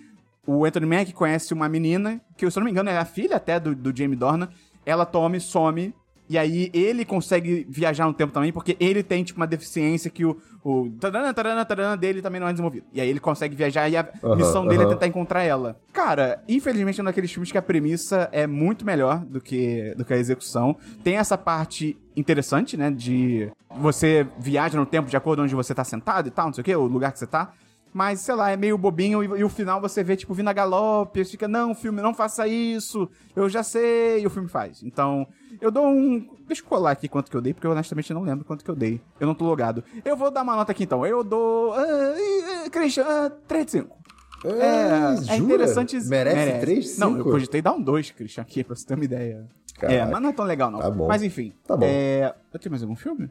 [0.47, 3.37] o Anthony Mack conhece uma menina, que se eu não me engano é a filha
[3.37, 4.49] até do, do Jamie Dornan,
[4.85, 5.95] ela toma e some,
[6.29, 10.25] e aí ele consegue viajar no tempo também, porque ele tem, tipo, uma deficiência que
[10.25, 12.87] o, o tarana, tarana, tarana dele também não é desenvolvido.
[12.93, 15.77] E aí ele consegue viajar e a Aham, missão dele é tentar encontrar ela.
[15.93, 20.05] Cara, infelizmente é um daqueles filmes que a premissa é muito melhor do que, do
[20.05, 20.77] que a execução.
[21.03, 25.85] Tem essa parte interessante, né, de você viaja no tempo de acordo onde você tá
[25.85, 27.53] sentado e tal, não sei o que, o lugar que você tá.
[27.95, 30.53] Mas, sei lá, é meio bobinho e, e o final você vê, tipo, vindo a
[30.53, 34.83] galope, fica, não, filme, não faça isso, eu já sei, e o filme faz.
[34.83, 35.25] Então,
[35.61, 36.29] eu dou um...
[36.45, 38.71] Deixa eu colar aqui quanto que eu dei, porque eu honestamente não lembro quanto que
[38.71, 39.01] eu dei.
[39.21, 39.85] Eu não tô logado.
[40.05, 41.07] Eu vou dar uma nota aqui, então.
[41.07, 41.73] Eu dou...
[41.73, 43.97] Uh, Christian, uh, 3 de 5.
[44.45, 45.55] É, é jura?
[45.55, 46.01] interessante.
[46.05, 47.01] Merece três, cinco?
[47.01, 49.49] Não, eu cogitei dar um 2, Christian, aqui, pra você ter uma ideia.
[49.79, 49.99] Caraca.
[49.99, 50.81] É, mas não é tão legal, não.
[50.81, 51.07] Tá bom.
[51.07, 51.53] Mas enfim.
[51.65, 51.87] Tá bom.
[51.89, 52.35] É...
[52.53, 53.31] Eu tenho mais algum filme?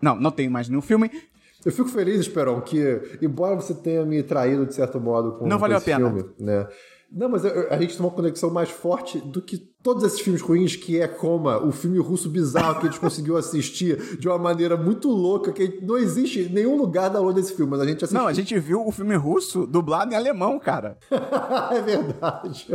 [0.00, 1.10] Não, não tenho mais nenhum filme.
[1.64, 5.58] Eu fico feliz, Esperão, que, embora você tenha me traído de certo modo com, Não
[5.58, 6.06] valeu a pena.
[6.08, 6.66] filme, né?
[7.10, 10.76] Não, mas a gente tem uma conexão mais forte do que todos esses filmes ruins,
[10.76, 14.76] que é Coma, o filme russo bizarro que a gente conseguiu assistir de uma maneira
[14.76, 18.20] muito louca, que não existe nenhum lugar da lua desse filme, mas a gente assistiu.
[18.20, 20.98] Não, a gente viu o filme russo dublado em alemão, cara.
[21.72, 22.66] é verdade.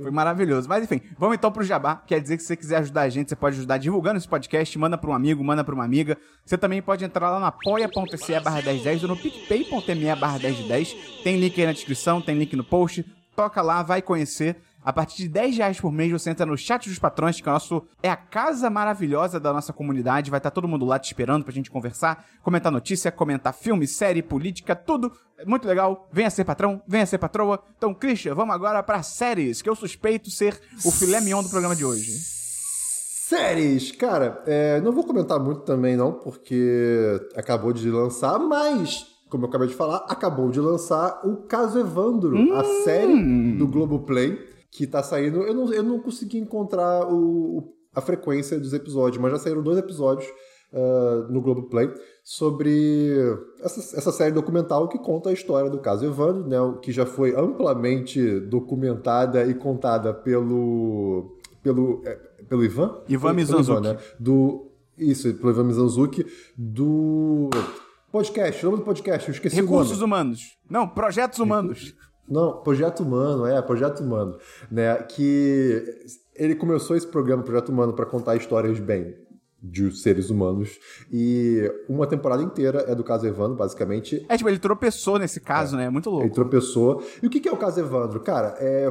[0.00, 0.68] Foi maravilhoso.
[0.68, 1.96] Mas enfim, vamos então pro Jabá.
[2.06, 4.78] Quer dizer que se você quiser ajudar a gente, você pode ajudar divulgando esse podcast,
[4.78, 6.16] manda pra um amigo, manda pra uma amiga.
[6.44, 10.96] Você também pode entrar lá no apoia.se barra 1010 ou no picpay.me barra 1010.
[11.22, 13.04] Tem link aí na descrição, tem link no post.
[13.36, 14.56] Toca lá, vai conhecer.
[14.84, 17.52] A partir de 10 reais por mês você entra no chat dos patrões, que é,
[17.52, 20.30] nosso, é a casa maravilhosa da nossa comunidade.
[20.30, 24.22] Vai estar todo mundo lá te esperando pra gente conversar, comentar notícia, comentar filme, série,
[24.22, 25.12] política, tudo.
[25.38, 26.08] É Muito legal.
[26.12, 27.62] Venha ser patrão, venha ser patroa.
[27.76, 31.76] Então, Christian, vamos agora pra séries, que eu suspeito ser o filé mignon do programa
[31.76, 32.10] de hoje.
[33.28, 39.44] Séries, cara, é, não vou comentar muito também não, porque acabou de lançar, mas, como
[39.44, 44.86] eu acabei de falar, acabou de lançar o Caso Evandro, a série do Globoplay, que
[44.86, 45.42] tá saindo.
[45.42, 49.62] Eu não, eu não consegui encontrar o, o- a frequência dos episódios, mas já saíram
[49.62, 50.26] dois episódios
[50.72, 51.92] ah, no Globoplay
[52.24, 53.14] sobre
[53.60, 57.04] essa, essa série documental que conta a história do caso Evandro, né, o que já
[57.04, 62.14] foi amplamente documentada e contada pelo pelo é,
[62.48, 63.80] pelo Ivan Ivan Mizanzuki.
[63.82, 63.98] né?
[64.18, 66.24] do isso pelo Ivan Mizanzuki
[66.56, 67.50] do
[68.10, 70.40] podcast o nome do podcast eu esqueci o Recursos nome humanos.
[70.70, 71.94] Não, projetos humanos.
[72.28, 74.36] Não, Projeto Humano, é, Projeto Humano,
[74.70, 74.94] né?
[75.02, 75.82] Que
[76.36, 79.14] ele começou esse programa Projeto Humano para contar histórias bem
[79.64, 80.76] de seres humanos
[81.12, 84.24] e uma temporada inteira é do caso Evandro, basicamente.
[84.28, 85.84] É tipo, ele tropeçou nesse caso, né?
[85.84, 86.26] É muito louco.
[86.26, 87.00] Ele tropeçou.
[87.22, 88.18] E o que que é o caso Evandro?
[88.20, 88.90] Cara, é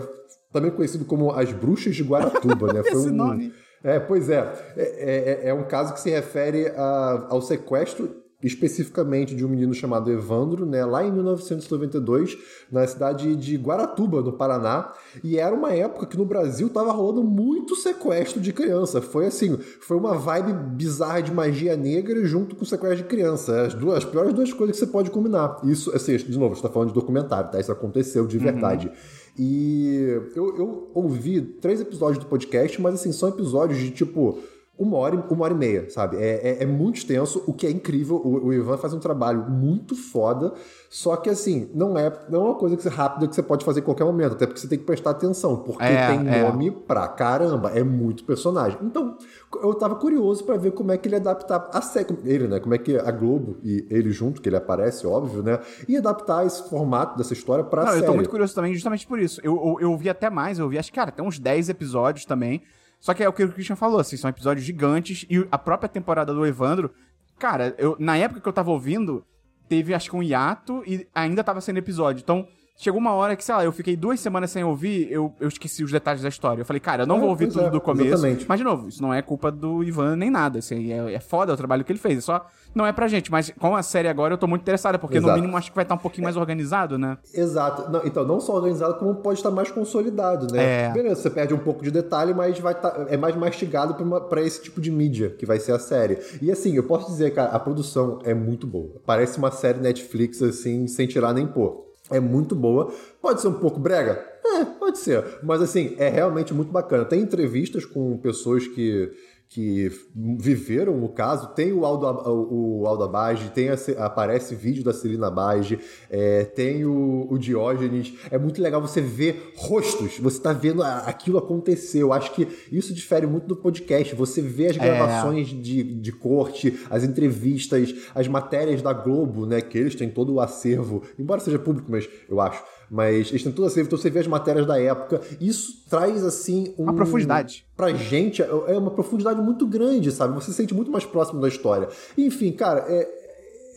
[0.53, 2.83] também conhecido como as Bruxas de Guaratuba, né?
[2.89, 3.53] Foi Esse um- nome.
[3.83, 4.73] É, pois é.
[4.77, 9.73] É, é- é um caso que se refere a- ao sequestro especificamente de um menino
[9.73, 12.37] chamado Evandro, né, lá em 1992,
[12.71, 17.23] na cidade de Guaratuba, no Paraná, e era uma época que no Brasil tava rolando
[17.23, 19.01] muito sequestro de criança.
[19.01, 23.63] Foi assim, foi uma vibe bizarra de magia negra junto com sequestro de criança.
[23.63, 25.59] As, duas, as piores duas coisas que você pode combinar.
[25.63, 27.59] Isso, assim, de novo, você tá falando de documentário, tá?
[27.59, 28.91] Isso aconteceu de verdade.
[29.37, 34.39] E eu, eu ouvi três episódios do podcast, mas assim, são episódios de tipo
[34.83, 36.17] uma hora, e- uma hora e meia, sabe?
[36.17, 38.15] É, é, é muito extenso, o que é incrível.
[38.17, 40.53] O, o Ivan faz um trabalho muito foda,
[40.89, 43.63] só que assim, não é, não é uma coisa que você, rápida que você pode
[43.63, 46.41] fazer em qualquer momento, até porque você tem que prestar atenção, porque É, tem é.
[46.43, 48.77] nome pra caramba, é muito personagem.
[48.81, 49.17] Então,
[49.61, 52.59] eu tava curioso pra ver como é que ele adaptar a série, ele, né?
[52.59, 55.59] Como é que a Globo e ele junto, que ele aparece, óbvio, né?
[55.87, 58.03] Ia adaptar esse formato dessa história pra Não, série.
[58.03, 59.39] eu tô muito curioso também, justamente por isso.
[59.43, 62.25] Eu, eu, eu vi até mais, eu vi, acho que, cara, tem uns 10 episódios
[62.25, 62.61] também.
[63.01, 65.25] Só que é o que o Christian falou, assim, são episódios gigantes.
[65.27, 66.93] E a própria temporada do Evandro,
[67.39, 69.25] cara, eu, na época que eu tava ouvindo,
[69.67, 72.21] teve acho que um hiato e ainda tava sendo episódio.
[72.21, 75.47] Então, chegou uma hora que, sei lá, eu fiquei duas semanas sem ouvir, eu, eu
[75.47, 76.61] esqueci os detalhes da história.
[76.61, 78.07] Eu falei, cara, eu não É, vou ouvir tudo é, do começo.
[78.09, 78.45] exatamente.
[78.47, 80.59] Mas, de novo, isso não é culpa do Ivan nem nada.
[80.59, 82.17] Assim, é, é foda o trabalho que ele fez.
[82.17, 82.45] É só.
[82.73, 83.31] Não é pra gente.
[83.31, 85.39] Mas com a série agora eu tô muito interessada, porque no Exato.
[85.39, 87.17] mínimo acho que vai estar um pouquinho mais organizado, né?
[87.33, 87.91] Exato.
[87.91, 90.87] Não, então, não só organizado, como pode estar mais consolidado, né?
[90.87, 90.89] É.
[90.91, 94.21] Beleza, você perde um pouco de detalhe, mas vai tá, é mais mastigado pra, uma-
[94.21, 96.17] pra esse tipo de mídia, que vai ser a série.
[96.41, 99.01] E assim, eu posso dizer, cara, a produção é muito boa.
[99.05, 101.90] Parece uma série Netflix, assim, sem tirar nem pôr.
[102.11, 102.93] É muito boa.
[103.21, 104.23] Pode ser um pouco brega?
[104.45, 105.23] É, pode ser.
[105.43, 107.05] Mas assim, é realmente muito bacana.
[107.05, 109.11] Tem entrevistas com pessoas que
[109.53, 109.91] que
[110.39, 114.93] viveram o caso, tem o Aldo, o, Aldo Abage, tem a, Ce- aparece vídeo da
[114.93, 115.77] Celina Abage,
[116.09, 118.13] é, tem o, o Diógenes.
[118.31, 122.01] É muito legal você ver rostos, você tá vendo a- aquilo acontecer.
[122.01, 124.15] Eu acho que isso difere muito do podcast.
[124.15, 129.59] Você vê as gravações de, de corte, as entrevistas, as matérias da Globo, né?
[129.59, 132.63] Que eles têm todo o acervo, embora seja público, mas eu acho.
[132.93, 135.21] Mas eles têm todo o acervo, então você vê as matérias da época.
[135.39, 137.65] Isso traz, assim, um, Uma profundidade.
[137.77, 140.33] pra gente é é uma profundidade muito grande, sabe?
[140.35, 141.87] Você se sente muito mais próximo da história.
[142.17, 143.07] Enfim, cara, é,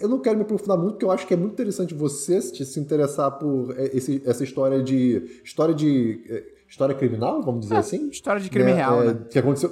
[0.00, 2.80] eu não quero me aprofundar muito, porque eu acho que é muito interessante você se,
[2.80, 5.40] interessar por é, esse- essa história de.
[5.44, 6.20] História de.
[6.28, 8.08] é, História criminal, vamos dizer É, assim?
[8.08, 9.18] história de crime real, é, né?
[9.30, 9.70] Que aconteceu.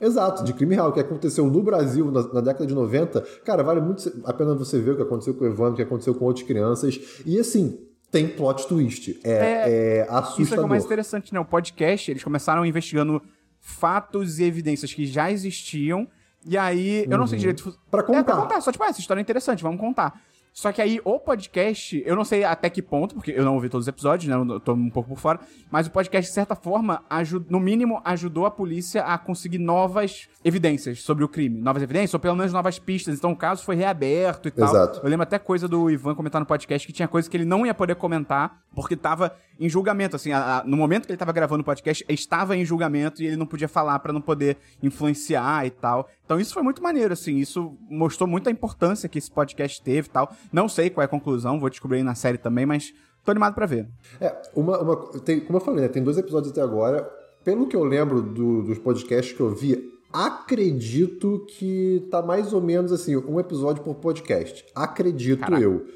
[0.00, 3.20] Exato, de crime real, que aconteceu no Brasil na, na década de 90.
[3.44, 5.82] Cara, vale muito a pena você ver o que aconteceu com o Evandro, o que
[5.82, 6.98] aconteceu com outras crianças.
[7.26, 7.78] E assim,
[8.10, 9.18] tem plot twist.
[9.24, 10.40] É, é, assustador.
[10.42, 11.40] Isso é é o mais interessante, né?
[11.40, 13.22] O podcast, eles começaram investigando
[13.60, 16.08] fatos e evidências que já existiam.
[16.46, 17.76] E aí, eu não sei direito.
[17.90, 18.36] Pra É, pra contar.
[18.36, 18.60] contar.
[18.60, 20.22] Só tipo, ah, essa história é interessante, vamos contar.
[20.58, 23.68] Só que aí o podcast, eu não sei até que ponto, porque eu não ouvi
[23.68, 24.34] todos os episódios, né?
[24.34, 25.38] Eu tô um pouco por fora,
[25.70, 30.28] mas o podcast, de certa forma, ajud, no mínimo, ajudou a polícia a conseguir novas
[30.44, 31.60] evidências sobre o crime.
[31.60, 33.16] Novas evidências, ou pelo menos novas pistas.
[33.16, 34.68] Então o caso foi reaberto e tal.
[34.68, 34.98] Exato.
[35.00, 37.64] Eu lembro até coisa do Ivan comentar no podcast que tinha coisa que ele não
[37.64, 40.16] ia poder comentar porque tava em julgamento.
[40.16, 43.26] Assim, a- a- no momento que ele tava gravando o podcast, estava em julgamento e
[43.28, 46.08] ele não podia falar pra não poder influenciar e tal.
[46.28, 47.36] Então isso foi muito maneiro, assim.
[47.38, 50.30] Isso mostrou muito a importância que esse podcast teve e tal.
[50.52, 52.92] Não sei qual é a conclusão, vou descobrir aí na série também, mas
[53.24, 53.88] tô animado pra ver.
[54.20, 57.10] É, uma, uma, tem, como eu falei, né, tem dois episódios até agora.
[57.42, 62.60] Pelo que eu lembro do- dos podcasts que eu vi, acredito que tá mais ou
[62.60, 64.66] menos assim, um episódio por podcast.
[64.74, 65.62] Acredito Caraca.
[65.62, 65.86] eu.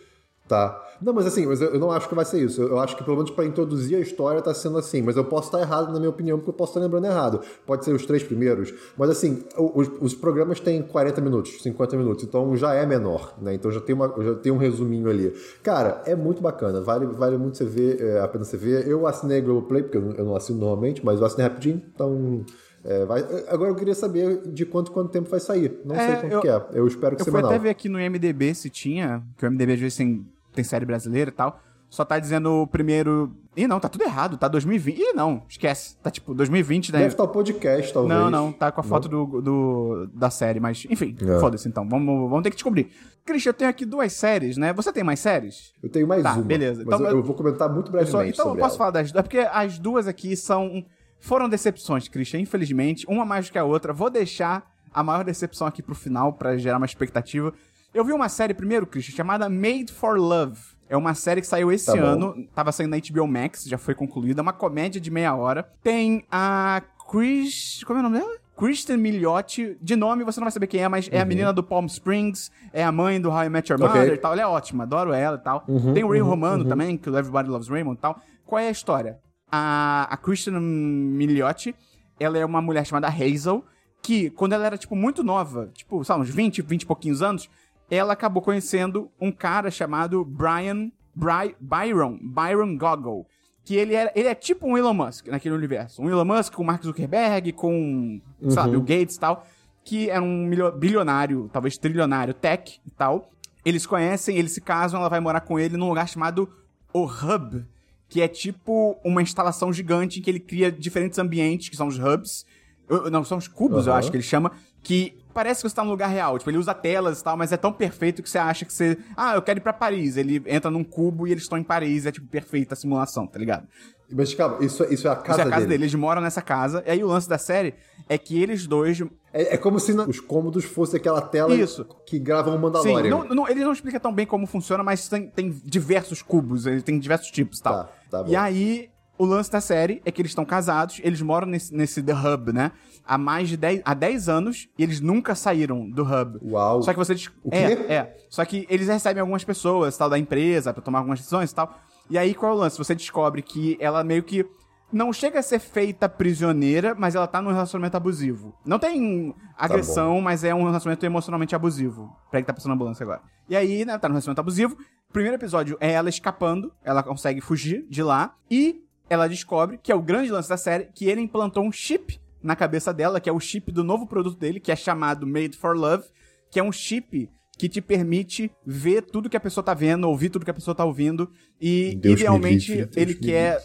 [0.48, 0.80] Tá?
[1.02, 2.62] Não, mas assim, mas eu, eu não acho que vai ser isso.
[2.62, 5.02] Eu, eu acho que pelo menos pra introduzir a história tá sendo assim.
[5.02, 7.40] Mas eu posso estar errado na minha opinião, porque eu posso estar lembrando errado.
[7.66, 8.72] Pode ser os três primeiros.
[8.96, 12.24] Mas assim, os, os programas têm 40 minutos, 50 minutos.
[12.24, 13.54] Então já é menor, né?
[13.54, 15.32] Então já tem, uma, já tem um resuminho ali.
[15.62, 16.80] Cara, é muito bacana.
[16.80, 18.86] Vale, vale muito você ver, é, a pena você ver.
[18.86, 21.82] Eu assinei Globoplay, porque eu, não- eu não assino normalmente, mas eu assinei rapidinho.
[21.94, 22.44] Então.
[22.84, 25.80] é, vai- agora eu queria saber de quanto quanto tempo vai sair.
[25.84, 26.62] Não É, sei quanto eu- que é.
[26.74, 27.50] Eu espero que Eu fui semanal.
[27.50, 30.84] até ver aqui no IMDB se tinha, que o IMDB às vezes tem, tem série
[30.86, 31.60] brasileira e tal.
[31.88, 33.36] Só tá dizendo o primeiro.
[33.54, 34.98] Ih, não, tá tudo errado, tá 2020.
[34.98, 35.94] Ih, não, esquece.
[35.98, 37.00] Tá tipo 2020, né?
[37.00, 38.18] Deve estar o podcast, talvez.
[38.18, 41.38] Não, não, tá com a foto do, do- da série, mas enfim, É.
[41.38, 41.86] foda-se então.
[41.86, 42.90] Vamos, vamos ter que descobrir.
[43.26, 44.72] Christian, eu tenho aqui duas séries, né?
[44.72, 45.74] Você tem mais séries?
[45.82, 46.42] Eu tenho mais Tá, uma.
[46.42, 46.82] beleza.
[46.82, 48.78] Então, eu, eu- vou comentar muito Eu só- brevemente então eu posso ela.
[48.78, 50.82] falar das duas, é porque as duas aqui são.
[51.20, 53.04] Foram decepções, Christian, infelizmente.
[53.06, 53.92] Uma mais do que a outra.
[53.92, 57.52] Vou deixar a maior decepção aqui pro final, pra gerar uma expectativa.
[57.94, 60.58] Eu vi uma série primeiro, Christian, chamada Made for Love.
[60.88, 62.02] É uma série que saiu esse Tá bom.
[62.02, 64.40] ano, tava saindo na HBO Max, já foi concluída.
[64.40, 65.68] É uma comédia de meia hora.
[65.82, 67.82] Tem a Chris.
[67.84, 68.32] Como é o nome dela?
[68.56, 69.76] Kristen Milioti.
[69.80, 72.50] De nome você não vai saber quem é, mas é a menina do Palm Springs,
[72.72, 73.88] é a mãe do How I Met Your Uhum.
[73.88, 74.32] Mother e tal.
[74.32, 75.64] Ela é ótima, adoro ela e tal.
[75.68, 78.20] Uhum, Tem o Ray Romano também, que o Everybody Loves Raymond e tal.
[78.46, 79.18] Qual é a história?
[79.50, 81.74] A, a Kristen Milioti,
[82.20, 83.64] ela é uma mulher chamada Hazel,
[84.02, 87.48] que quando ela era, tipo, muito nova, tipo, sabe, uns 20, 20 e pouquinhos anos,
[87.94, 93.26] ela acabou conhecendo um cara chamado Brian, Bry, Byron, Byron Goggle.
[93.64, 96.00] Que ele, era, ele é tipo um Elon Musk naquele universo.
[96.02, 99.46] Um Elon Musk com Mark Zuckerberg, com, o Gates e tal.
[99.84, 103.30] Que era um bilionário, talvez trilionário, tech e tal.
[103.64, 106.48] Eles conhecem, eles se casam, ela vai morar com ele num lugar chamado
[106.94, 107.64] O Hub,
[108.08, 111.98] que é tipo uma instalação gigante em que ele cria diferentes ambientes, que são os
[111.98, 112.44] hubs.
[112.88, 113.98] Eu- Não, são os cubos, eu Aham.
[114.00, 114.50] acho que ele chama,
[114.82, 116.38] que parece que você tá num lugar real.
[116.38, 118.96] Tipo, ele usa telas e tal, mas é tão perfeito que você acha que você.
[119.16, 120.16] Ah, eu quero ir pra Paris.
[120.16, 122.06] Ele entra num cubo e eles estão em Paris.
[122.06, 123.66] É tipo perfeita a simulação, tá ligado?
[124.14, 125.68] Mas calma, isso, isso é a casa, Isso é a casa dele.
[125.70, 125.84] dele.
[125.84, 126.82] Eles moram nessa casa.
[126.86, 127.74] E aí o lance da série
[128.08, 129.00] é que eles dois.
[129.32, 131.86] É, é como se na- os cômodos fossem aquela tela Isso.
[132.06, 133.10] que grava um Sim, Mandalorian.
[133.10, 136.82] não, não- ele não explica tão bem como funciona, mas tem, tem diversos cubos, ele
[136.82, 137.84] tem diversos tipos e tal.
[137.84, 138.30] Tá, tá bom.
[138.30, 142.02] E aí, o lance da série é que eles estão casados, eles moram nesse, nesse
[142.02, 142.72] The Hub, né?
[143.12, 146.38] Há mais de 10, há 10 anos e eles nunca saíram do Hub.
[146.42, 146.82] Uau.
[146.82, 147.14] Só que você.
[147.14, 147.82] des- O é, quê?
[147.92, 148.16] é.
[148.30, 151.78] Só que eles recebem algumas pessoas, tal, da empresa, pra tomar algumas decisões e tal.
[152.08, 152.78] E aí, qual é o lance?
[152.78, 154.46] Você descobre que ela meio que.
[154.90, 158.54] Não chega a ser feita prisioneira, mas ela tá num relacionamento abusivo.
[158.64, 162.14] Não tem agressão, mas é um relacionamento emocionalmente abusivo.
[162.30, 163.20] Peraí que tá passando na ambulância agora.
[163.48, 164.76] E aí, né, tá num relacionamento abusivo.
[165.12, 168.34] Primeiro episódio é ela escapando, ela consegue fugir de lá.
[168.50, 172.18] E ela descobre, que é o grande lance da série, que ele implantou um chip
[172.42, 175.56] na cabeça dela, que é o chip do novo produto dele, que é chamado Made
[175.56, 176.04] for Love,
[176.50, 180.30] que é um chip que te permite ver tudo que a pessoa tá vendo, ouvir
[180.30, 181.30] tudo que a pessoa tá ouvindo.
[181.60, 183.60] E, Deus me idealmente, livre, ele quer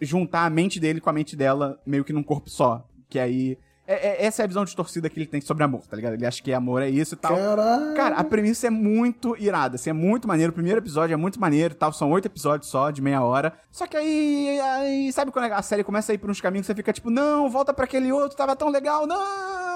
[0.00, 2.86] juntar a mente dele com a mente dela meio que num corpo só.
[3.08, 3.58] Que aí.
[3.94, 6.14] É- é- essa é a visão distorcida que ele tem sobre amor, tá ligado?
[6.14, 7.36] Ele acha que amor é isso e tal.
[7.36, 7.94] Caralho.
[7.94, 10.50] Cara, a premissa é muito irada, assim, é muito maneiro.
[10.50, 11.92] O primeiro episódio é muito maneiro e tal.
[11.92, 13.52] São oito episódios só, de meia hora.
[13.70, 15.12] Só que aí, aí.
[15.12, 17.48] Sabe quando a série começa a ir por uns caminhos que você fica tipo, não,
[17.50, 19.69] volta pra aquele outro, tava tão legal, não!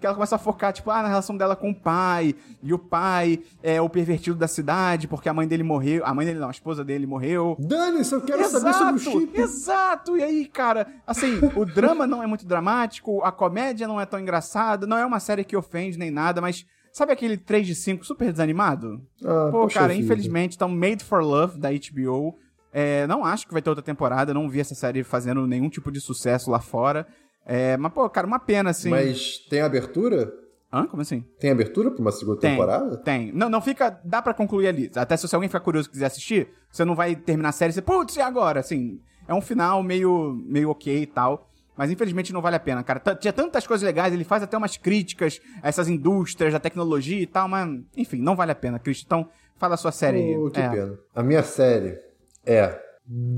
[0.00, 2.34] Que ela começa a focar, tipo, ah, na relação dela com o pai.
[2.62, 6.02] E o pai é o pervertido da cidade, porque a mãe dele morreu.
[6.06, 7.56] A mãe dele não, a esposa dele morreu.
[7.58, 9.38] Dane-se, eu quero saber sobre o chip.
[9.40, 10.16] Exato!
[10.16, 14.18] E aí, cara, assim, o drama não é muito dramático, a comédia não é tão
[14.18, 18.04] engraçada, não é uma série que ofende nem nada, mas sabe aquele 3 de 5
[18.04, 19.00] super desanimado?
[19.24, 20.02] Ah, Pô, cara, vida.
[20.04, 22.36] infelizmente, então Made for Love da HBO.
[22.72, 25.90] é, não acho que vai ter outra temporada, não vi essa série fazendo nenhum tipo
[25.92, 27.06] de sucesso lá fora.
[27.52, 28.90] É, mas, pô, cara, uma pena, assim.
[28.90, 30.32] Mas tem abertura?
[30.72, 30.86] Hã?
[30.86, 31.24] Como assim?
[31.40, 32.96] Tem abertura pra uma segunda Tem, temporada?
[32.98, 33.32] tem.
[33.32, 33.98] Não, não fica.
[34.04, 34.88] Dá pra concluir ali.
[34.94, 37.74] Até se alguém ficar curioso e quiser assistir, você não vai terminar a série e
[37.74, 38.60] você, putz, e agora?
[38.60, 41.48] Assim, é um final meio, meio ok e tal.
[41.76, 43.00] Mas infelizmente não vale a pena, cara.
[43.00, 47.20] T- Tinha tantas coisas legais, ele faz até umas críticas a essas indústrias, da tecnologia
[47.20, 49.06] e tal, mas, enfim, não vale a pena, Christian.
[49.06, 50.36] Então, Fala a sua série aí.
[50.38, 50.68] Oh, que É.
[50.70, 50.98] pena.
[51.14, 51.98] A minha série
[52.46, 52.80] é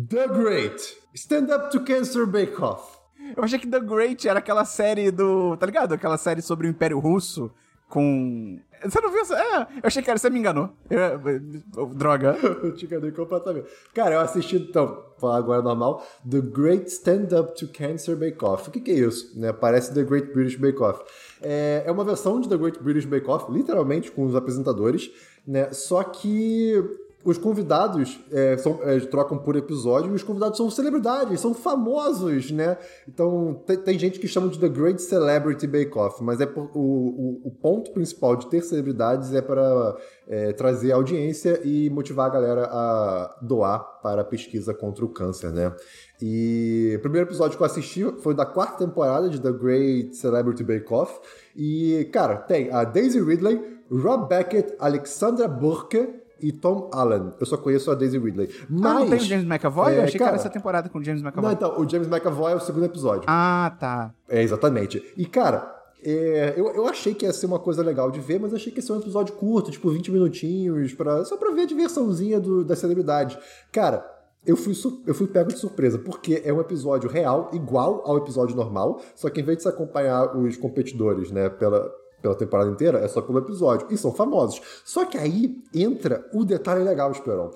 [0.09, 0.81] The Great
[1.15, 2.97] Stand Up to Cancer Bake Off.
[3.37, 5.57] Eu achei que The Great era aquela série do.
[5.57, 5.95] Tá ligado?
[5.95, 7.51] Aquela série sobre o Império Russo
[7.89, 8.59] com.
[8.83, 9.37] Você não viu?
[9.37, 10.19] É, eu achei que era.
[10.19, 10.71] Você me enganou.
[10.91, 12.37] Eu- Droga.
[12.43, 13.69] Eu te enganei completamente.
[13.95, 18.69] Cara, eu assisti, então, falar agora normal, The Great Stand Up to Cancer Bake Off.
[18.69, 19.39] O que, que é isso?
[19.39, 19.53] Né?
[19.53, 21.01] Parece The Great British Bake Off.
[21.41, 25.11] É, é uma versão de The Great British Bake Off, literalmente com os apresentadores,
[25.47, 25.73] né?
[25.73, 26.83] Só que
[27.25, 32.51] os convidados é, são- é, trocam por episódio e os convidados são celebridades, são famosos,
[32.51, 32.77] né?
[33.09, 36.81] Então tem, gente que chama de The Great Celebrity Bake Off, mas é por- o,
[36.81, 39.97] o, o ponto principal de ter celebridades é para
[40.29, 45.53] é, trazer audiência e motivar a galera a doar para a pesquisa contra o câncer,
[45.53, 45.73] né?
[46.21, 50.63] E o primeiro episódio que eu assisti foi da quarta temporada de The Great Celebrity
[50.63, 51.19] Bake Off.
[51.57, 53.61] E, cara, tem a Daisy Ridley,
[53.91, 57.33] Rob Beckett, Alexandra Burke e Tom Allen.
[57.39, 58.49] Eu só conheço a Daisy Ridley.
[58.69, 58.85] Mas.
[58.93, 59.95] Ah, não tem o James McAvoy?
[59.95, 61.43] eu É, achei que cara, era essa temporada com o James McAvoy.
[61.45, 63.25] Não, então, o James McAvoy é o segundo episódio.
[63.27, 64.13] Ah, tá.
[64.29, 65.03] É, exatamente.
[65.17, 65.73] E, cara,
[66.05, 68.79] é, eu, eu achei que ia ser uma coisa legal de ver, mas achei que
[68.81, 72.65] ia ser um episódio curto, tipo 20 minutinhos, pra, só pra ver a diversãozinha do,
[72.65, 73.39] da celebridade.
[73.71, 74.05] Cara,
[74.45, 74.75] eu fui,
[75.07, 79.31] eu fui pego de surpresa, porque é um episódio real, igual ao episódio normal, só
[79.31, 81.89] que em vez de se acompanhar os competidores, né, pela,
[82.23, 83.89] pela temporada inteira, é só pelo episódio.
[83.91, 84.63] E são famosos.
[84.85, 87.51] Só que aí entra o detalhe legal, Esperão.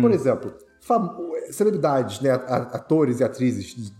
[0.00, 0.52] Por exemplo,
[1.50, 3.92] celebridades, né, atores e atrizes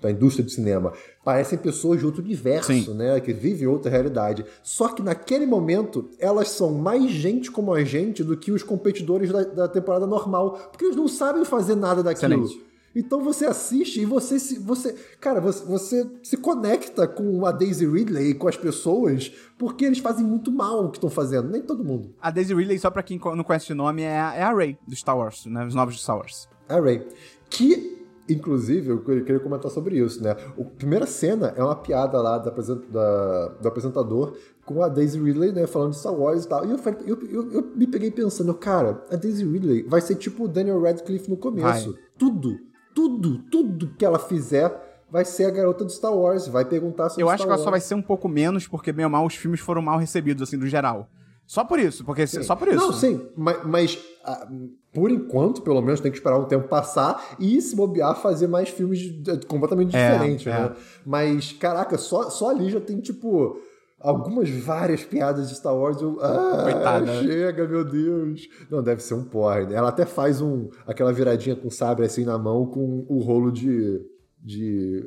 [0.00, 0.92] da indústria do cinema
[1.24, 2.94] parecem pessoas de outro universo, Sim.
[2.94, 4.44] né, que vivem outra realidade.
[4.62, 9.30] Só que naquele momento elas são mais gente como a gente do que os competidores
[9.30, 12.44] da, da temporada normal, porque eles não sabem fazer nada daquilo.
[12.44, 12.71] Excelente.
[12.94, 14.58] Então você assiste e você se.
[14.58, 19.84] Você, cara, você, você se conecta com a Daisy Ridley e com as pessoas porque
[19.84, 21.48] eles fazem muito mal o que estão fazendo.
[21.50, 22.14] Nem todo mundo.
[22.20, 24.76] A Daisy Ridley, só pra quem não conhece o nome, é a, é a Rey
[24.86, 25.64] do Star Wars, né?
[25.66, 26.48] Os novos de Star Wars.
[26.68, 27.06] A Ray.
[27.48, 30.30] Que, inclusive, eu queria comentar sobre isso, né?
[30.30, 35.52] A primeira cena é uma piada lá da, da- do apresentador com a Daisy Ridley,
[35.52, 35.66] né?
[35.66, 36.64] Falando de Star Wars e tal.
[36.66, 40.14] E eu, falei- eu, eu, eu me peguei pensando, cara, a Daisy Ridley vai ser
[40.16, 41.92] tipo o Daniel Radcliffe no começo.
[41.92, 42.00] Vai.
[42.18, 42.58] Tudo,
[43.02, 46.46] tudo, tudo que ela fizer vai ser a garota do Star Wars.
[46.46, 47.64] Vai perguntar sobre Eu Star acho que ela Wars.
[47.64, 50.42] só vai ser um pouco menos, porque, bem ou mal, os filmes foram mal recebidos,
[50.42, 51.08] assim, do geral.
[51.44, 52.76] Só por isso, porque só por isso.
[52.78, 54.48] Não, sim, mas, mas, ah,
[54.92, 58.68] por enquanto, pelo menos, tem que esperar um tempo passar e se bobear fazer mais
[58.68, 59.00] filmes
[59.48, 60.50] completamente É, diferentes, é.
[60.50, 60.72] né?
[61.04, 63.58] Mas, caraca, só, só ali já tem, tipo,
[64.02, 66.00] algumas várias piadas de Star Wars.
[66.00, 67.06] Eu, ah, Coitada.
[67.06, 67.22] né?
[67.22, 68.48] chega, meu Deus.
[68.70, 69.66] Não, deve ser um porre.
[69.66, 69.74] né?
[69.74, 74.00] Ela até faz um, aquela viradinha com sabre assim na mão com o rolo de.
[74.38, 75.06] de...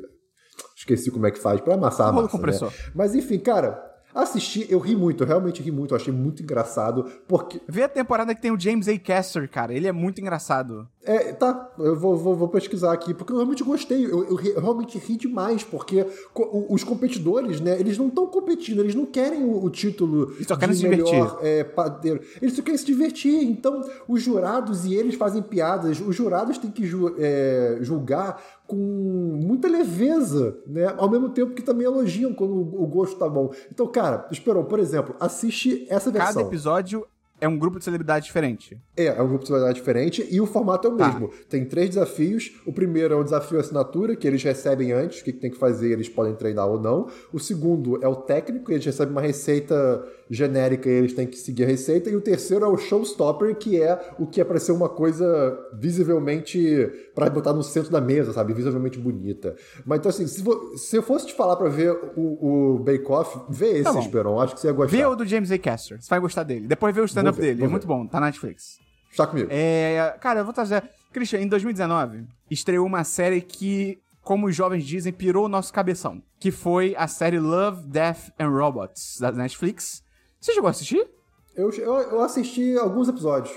[0.76, 2.68] Esqueci como é que faz, pra amassar a massa, compressor.
[2.70, 2.76] né?
[2.94, 3.78] Mas enfim, cara,
[4.22, 7.88] assisti, eu ri muito, eu realmente ri muito, eu achei muito engraçado, porque Vê a
[7.88, 8.98] temporada que tem o James A.
[8.98, 9.72] Caster, cara.
[9.74, 10.88] Ele é muito engraçado.
[11.04, 14.50] É, tá, eu vou, vou, vou pesquisar aqui, porque eu realmente gostei, eu, eu ri-
[14.54, 16.04] eu realmente ri demais, porque
[16.34, 20.48] co- os competidores, né, eles não estão competindo, eles não querem o, o título Eles
[20.48, 24.84] só querem de se melhor é, padeiro, eles só querem se divertir, então os jurados
[24.84, 30.92] e eles fazem piadas, os jurados têm que ju- é, julgar com muita leveza, né,
[30.96, 33.52] ao mesmo tempo que também elogiam quando o, gosto tá bom.
[33.72, 36.34] Então, cara, Esperon, por exemplo, assiste essa versão.
[36.34, 37.06] Cada episódio
[37.38, 38.78] é um grupo de celebridade diferente.
[38.96, 41.08] É, é um grupo de celebridade diferente e o formato é o Tá.
[41.08, 41.30] mesmo.
[41.50, 42.50] Tem três desafios.
[42.66, 45.58] O primeiro é o desafio assinatura, que eles recebem antes, o que que tem que
[45.58, 47.08] fazer, eles podem treinar ou não.
[47.32, 51.64] O segundo é o técnico, eles recebem uma receita genérica e eles têm que seguir
[51.64, 52.10] a receita.
[52.10, 55.26] E o terceiro é o showstopper, que é o que é pra ser uma coisa
[55.74, 58.52] visivelmente pra botar no centro da mesa, sabe?
[58.52, 59.56] Visivelmente bonita.
[59.84, 60.42] Mas então, assim, se,
[60.76, 63.98] se eu fosse te falar pra ver o, o Bake Off, vê esse, Tá.
[64.00, 64.40] Esperon.
[64.40, 64.96] Acho que você ia gostar.
[64.96, 65.58] Vê o do James A.
[65.58, 66.00] Caster.
[66.02, 66.66] Você vai gostar dele.
[66.66, 67.64] Depois vê o stand-up dele.
[67.64, 68.06] É muito bom.
[68.06, 68.78] Tá na Netflix.
[69.10, 69.48] Está comigo.
[69.50, 70.82] É, cara, eu vou trazer.
[71.12, 76.20] Christian, em 2019, estreou uma série que, como os jovens dizem, pirou o nosso cabeção.
[76.38, 80.02] Que foi a série Love, Death and Robots, da Netflix.
[80.40, 81.06] Você chegou a assistir?
[81.54, 83.54] Eu, eu, eu assisti alguns episódios.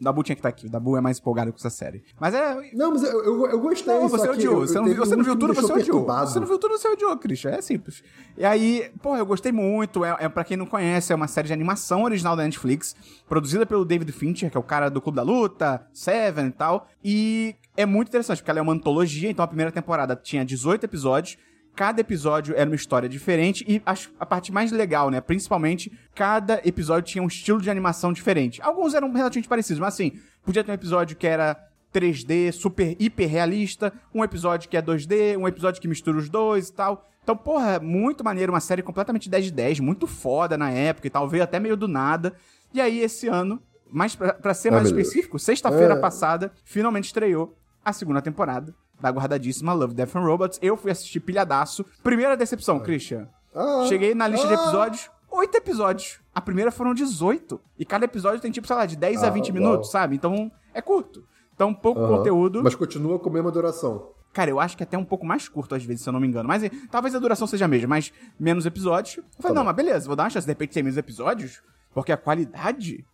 [0.00, 0.66] O Dabu tinha que estar aqui.
[0.66, 2.02] O Dabu é mais empolgado com essa série.
[2.20, 2.56] Mas é.
[2.74, 3.94] Não, mas eu, eu, eu gostei.
[3.94, 4.60] Não, você odiou.
[4.62, 6.04] eu- Você não, você não viu tudo, você odiou.
[6.04, 7.50] Você não viu tudo, você odiou, Christian.
[7.52, 8.02] É simples.
[8.36, 10.04] E aí, porra, eu gostei muito.
[10.04, 12.96] É, é para quem não conhece, é uma série de animação original da Netflix,
[13.28, 16.88] produzida pelo David Fincher, que é o cara do Clube da Luta, Seven e tal.
[17.02, 20.84] E é muito interessante, porque ela é uma antologia, então a primeira temporada tinha 18
[20.84, 21.38] episódios.
[21.74, 25.20] Cada episódio era uma história diferente e acho a parte mais legal, né?
[25.20, 28.62] Principalmente, cada episódio tinha um estilo de animação diferente.
[28.62, 30.12] Alguns eram relativamente parecidos, mas assim,
[30.44, 31.56] podia ter um episódio que era
[31.92, 36.68] 3D, super, hiper realista, um episódio que é 2D, um episódio que mistura os dois
[36.68, 37.08] e tal.
[37.22, 41.10] Então, porra, muito maneiro, uma série completamente 10 de 10, muito foda na época e
[41.10, 42.34] tal, veio até meio do nada.
[42.72, 43.60] E aí, esse ano,
[43.90, 46.00] Mas pra, pra ser Ah, mais específico, sexta-feira É.
[46.00, 50.58] passada, finalmente estreou a segunda temporada da guardadíssima Love, Death and Robots.
[50.62, 51.84] Eu fui assistir pilhadaço.
[52.02, 53.28] Primeira decepção, Christian.
[53.54, 54.56] Ah, Cheguei na lista de ah.
[54.62, 56.20] episódios, oito episódios.
[56.34, 57.60] A primeira foram 18.
[57.78, 59.54] E cada episódio tem, tipo, sei lá, de 10 a Ah, 20 uau.
[59.54, 60.16] minutos, sabe?
[60.16, 61.24] Então, é curto.
[61.54, 62.62] Então, pouco conteúdo.
[62.64, 64.08] Mas continua com a mesma duração.
[64.32, 66.26] Cara, eu acho que até um pouco mais curto, às vezes, se eu não me
[66.26, 66.48] engano.
[66.48, 69.18] Mas eh, talvez a duração seja a mesma, mas menos episódios.
[69.18, 69.66] Eu falei, Tá não, bom.
[69.66, 70.44] mas beleza, vou dar uma chance.
[70.44, 71.62] De repente tem menos episódios,
[71.94, 73.04] porque a qualidade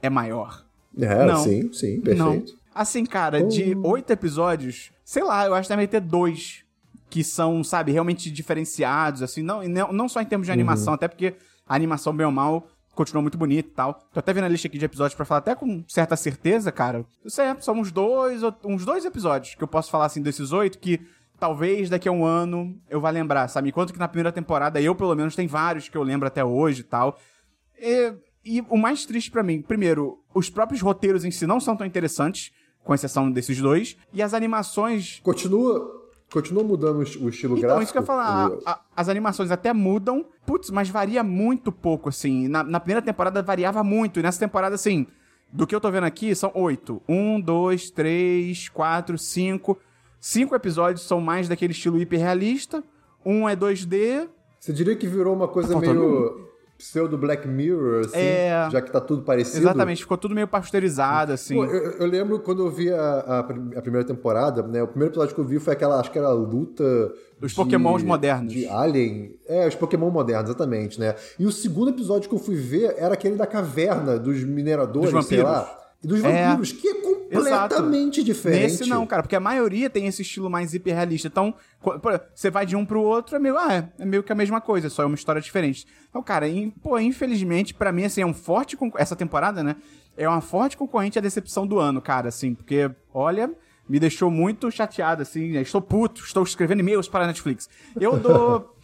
[0.00, 0.64] é maior.
[0.96, 1.42] É, Não.
[1.42, 2.44] sim, sim, Não.
[2.78, 3.90] Assim, cara, de Oh.
[3.90, 6.62] oito episódios, sei lá, eu acho que deve ter dois
[7.10, 11.08] que são, sabe, realmente diferenciados, assim, não, não, não só em termos de animação, até
[11.08, 11.34] porque
[11.66, 13.94] a animação, bem ou mal, continuou muito bonita e tal.
[14.12, 17.04] Tô até vendo a lista aqui de episódios pra falar até com certa certeza, cara.
[17.24, 20.78] Isso é, são uns dois, uns dois episódios que eu posso falar, assim, desses oito,
[20.78, 21.00] que
[21.38, 23.70] talvez daqui a um ano eu vá lembrar, sabe?
[23.70, 26.82] Enquanto que na primeira temporada, eu, pelo menos, tem vários que eu lembro até hoje
[26.82, 27.18] e tal.
[27.76, 28.12] E,
[28.44, 31.86] e o mais triste pra mim, primeiro, os próprios roteiros em si não são tão
[31.86, 32.52] interessantes,
[32.84, 35.20] com exceção desses dois, e as animações.
[35.22, 37.82] Continua, continua mudando o est- o estilo Então, gráfico.
[37.84, 41.70] isso que eu ia falar, a- a- as animações até mudam, putz, mas varia muito
[41.70, 42.48] pouco, assim.
[42.48, 45.06] Na, na primeira temporada variava muito, e nessa temporada, assim,
[45.52, 47.02] do que eu tô vendo aqui, são oito.
[47.08, 49.78] Um, dois, três, quatro, cinco.
[50.20, 52.82] Cinco episódios são mais daquele estilo hiperrealista.
[53.24, 56.47] Um é 2D, Você diria que virou uma coisa Tá meio
[56.78, 58.68] pseudo Black Mirror, assim, É.
[58.70, 59.58] já que tá tudo parecido?
[59.58, 61.54] exatamente, ficou tudo meio pasteurizado, assim.
[61.56, 64.82] Pô, eu, eu lembro quando eu vi a, a a primeira temporada, né?
[64.82, 66.84] O primeiro episódio que eu vi foi aquela, acho que era a luta.
[67.40, 68.52] Dos de- Pokémons modernos.
[68.52, 69.34] De Alien.
[69.46, 71.14] É, os Pokémon modernos, exatamente, né?
[71.38, 75.26] E o segundo episódio que eu fui ver era aquele da caverna dos mineradores, Dos
[75.26, 75.68] sei lá.
[76.02, 76.46] E dos É.
[76.46, 78.62] vampiros, que é completamente diferente.
[78.62, 81.28] Nesse não, cara, porque a maioria tem esse estilo mais hiperrealista.
[81.28, 81.54] Então,
[82.34, 84.60] você vai de um pro outro, é meio, ah, é, é meio que a mesma
[84.60, 85.86] coisa, só é uma história diferente.
[86.08, 88.76] Então, cara, in- pô, infelizmente, pra mim, assim, é um forte.
[88.96, 89.76] Essa temporada, né?
[90.16, 93.50] É uma forte concorrente à decepção do ano, cara, assim, porque, olha.
[93.90, 95.50] Me deixou muito chateado, assim.
[95.52, 97.70] né, Estou puto, estou escrevendo e-mails para a Netflix.
[97.98, 98.76] Eu dou.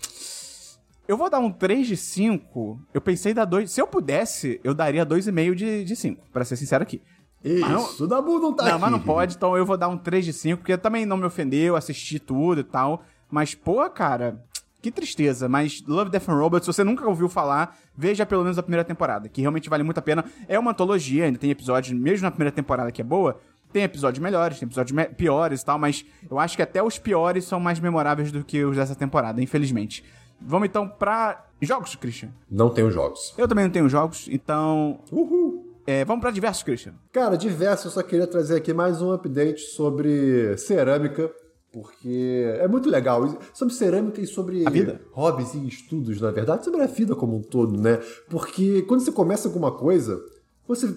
[1.06, 2.80] Eu vou dar um 3 de 5.
[2.94, 3.70] Eu pensei em dar 2.
[3.70, 7.02] Se eu pudesse, eu daria 2,5 de, de 5, pra ser sincero aqui.
[7.44, 8.80] Isso, o Dabu não tá Não, aqui.
[8.80, 11.24] mas não pode, então eu vou dar um 3 de 5, porque também não me
[11.26, 13.02] ofendeu, assisti tudo e tal.
[13.30, 14.42] Mas, pô, cara,
[14.80, 15.46] que tristeza.
[15.46, 18.82] Mas Love, Death and Robots, se você nunca ouviu falar, veja pelo menos a primeira
[18.84, 20.24] temporada, que realmente vale muito a pena.
[20.48, 23.38] É uma antologia, ainda tem episódios, mesmo na primeira temporada que é boa,
[23.70, 26.98] tem episódios melhores, tem episódios me- piores e tal, mas eu acho que até os
[26.98, 30.02] piores são mais memoráveis do que os dessa temporada, infelizmente.
[30.46, 32.30] Vamos então pra jogos, Christian.
[32.50, 33.34] Não tenho jogos.
[33.38, 35.00] Eu também não tenho jogos, então.
[35.10, 35.74] Uhul.
[35.86, 36.94] é, vamos pra diversos, Christian.
[37.12, 41.30] Cara, diverso, eu só queria trazer aqui mais um update sobre cerâmica,
[41.72, 43.38] porque é muito legal.
[43.52, 45.00] Sobre cerâmica e sobre A vida.
[45.12, 48.00] hobbies e estudos, na verdade, sobre a vida como um todo, né?
[48.28, 50.20] Porque quando você começa alguma coisa,
[50.68, 50.94] você.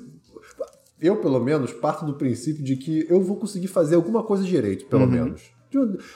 [0.99, 4.87] Eu, pelo menos, parto do princípio de que eu vou conseguir fazer alguma coisa direito,
[4.87, 5.09] pelo Uhum.
[5.11, 5.51] menos.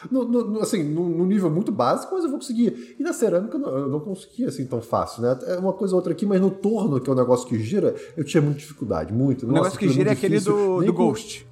[0.10, 2.96] No- no- assim, num nível muito básico, mas eu vou conseguir.
[3.00, 5.38] E na cerâmica eu não, eu não conseguia assim tão fácil, né?
[5.48, 7.94] É uma coisa ou outra aqui, mas no torno, que é um negócio que gira,
[8.16, 9.46] eu tinha muita dificuldade, muito.
[9.46, 11.46] O negócio que gira é aquele do, do Ghost.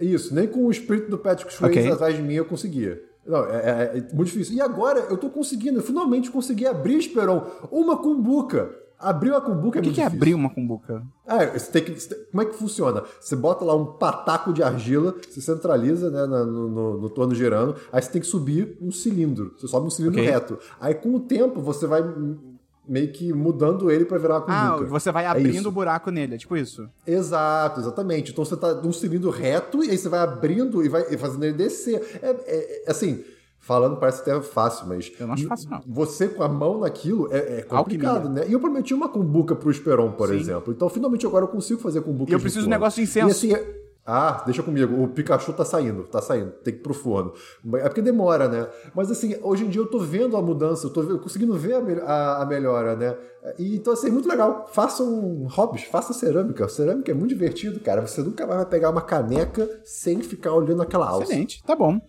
[0.00, 1.92] Isso, nem com o espírito do Patrick Swayze Ok.
[1.92, 3.02] atrás de mim eu conseguia.
[3.26, 4.54] Não, é, é- é muito difícil.
[4.54, 8.70] E agora eu tô conseguindo, eu finalmente consegui abrir, Esperon, uma cumbuca.
[8.98, 10.16] Abrir uma cumbuca é O que, que é difícil.
[10.18, 11.02] abrir uma cumbuca?
[11.26, 13.04] Ah, você tem que, você tem- como é que funciona?
[13.20, 17.34] Você bota lá um pataco de argila, você centraliza né, na- no, no, no torno
[17.34, 19.54] girando, aí você tem que subir um cilindro.
[19.56, 20.28] Você sobe um cilindro Ok.
[20.30, 20.58] reto.
[20.80, 22.02] Aí com o tempo você vai
[22.88, 24.90] meio que mudando ele pra virar uma Ah, cumbuca.
[24.90, 26.88] você vai É abrindo o buraco nele, é tipo isso.
[27.06, 28.32] Exato, exatamente.
[28.32, 31.52] Então você tá num cilindro reto e aí você vai abrindo e vai fazendo ele
[31.56, 32.18] descer.
[32.22, 32.36] É, é-
[32.86, 33.22] é- assim,
[33.68, 35.12] falando parece até fácil, mas.
[35.20, 35.80] Eu não acho fácil, não.
[35.86, 38.42] Você com a mão naquilo é, é complicado, Alquimia.
[38.42, 38.48] né?
[38.48, 40.36] E eu prometi uma cumbuca pro Esperon, por Sim.
[40.36, 40.72] exemplo.
[40.72, 43.28] Então finalmente agora eu consigo fazer cumbuca E eu preciso de um negócio de incenso.
[43.28, 43.54] E assim.
[43.54, 43.78] é-
[44.10, 45.02] Ah, deixa comigo.
[45.04, 46.50] O Pikachu tá saindo, tá saindo.
[46.64, 47.34] Tem que ir pro forno.
[47.74, 48.66] É porque demora, né?
[48.94, 51.78] Mas assim, hoje em dia eu tô vendo a mudança, eu tô conseguindo ver a,
[52.10, 53.14] a- a melhora, né?
[53.58, 54.66] E, então, assim, é muito legal.
[54.72, 56.66] Façam hobbies, faça cerâmica.
[56.68, 58.00] Cerâmica é muito divertido, cara.
[58.06, 61.24] Você nunca mais vai pegar uma caneca sem ficar olhando aquela alça.
[61.24, 62.00] Excelente, tá bom.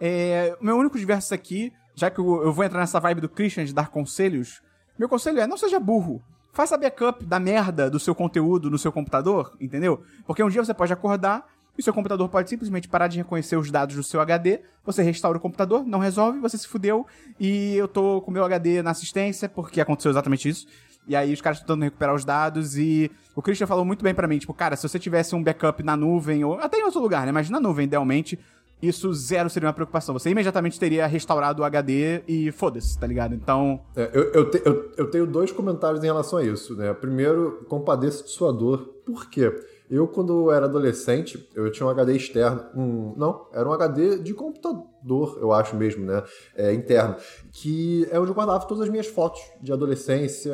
[0.00, 3.64] É, meu único diverso aqui, já que eu, eu vou entrar nessa vibe do Christian
[3.64, 4.60] de dar conselhos,
[4.98, 6.22] meu conselho é não seja burro.
[6.52, 10.04] Faça backup da merda do seu conteúdo no seu computador, entendeu?
[10.24, 11.44] Porque um dia você pode acordar
[11.76, 15.38] e seu computador pode simplesmente parar de reconhecer os dados do seu HD, você restaura
[15.38, 17.04] o computador, não resolve, você se fudeu,
[17.38, 20.68] e eu tô com meu HD na assistência, porque aconteceu exatamente isso.
[21.06, 24.28] E aí os caras tentando recuperar os dados e o Christian falou muito bem pra
[24.28, 27.26] mim, tipo, cara, se você tivesse um backup na nuvem ou até em outro lugar,
[27.26, 28.38] né, mas na nuvem idealmente,
[28.82, 30.12] isso zero seria uma preocupação.
[30.18, 33.34] Você imediatamente teria restaurado o HD e foda-se, tá ligado?
[33.34, 36.92] Então, É, eu, eu, te- eu- eu tenho dois comentários em relação a isso, né?
[36.92, 38.78] Primeiro, compadeço de sua dor.
[39.06, 39.52] Por quê?
[39.90, 42.64] Eu, quando era adolescente, eu tinha um HD externo.
[42.74, 46.22] Um, não, era um HD de computador, eu acho mesmo, né?
[46.56, 47.16] É, interno.
[47.52, 50.52] Que é onde eu guardava todas as minhas fotos de adolescência,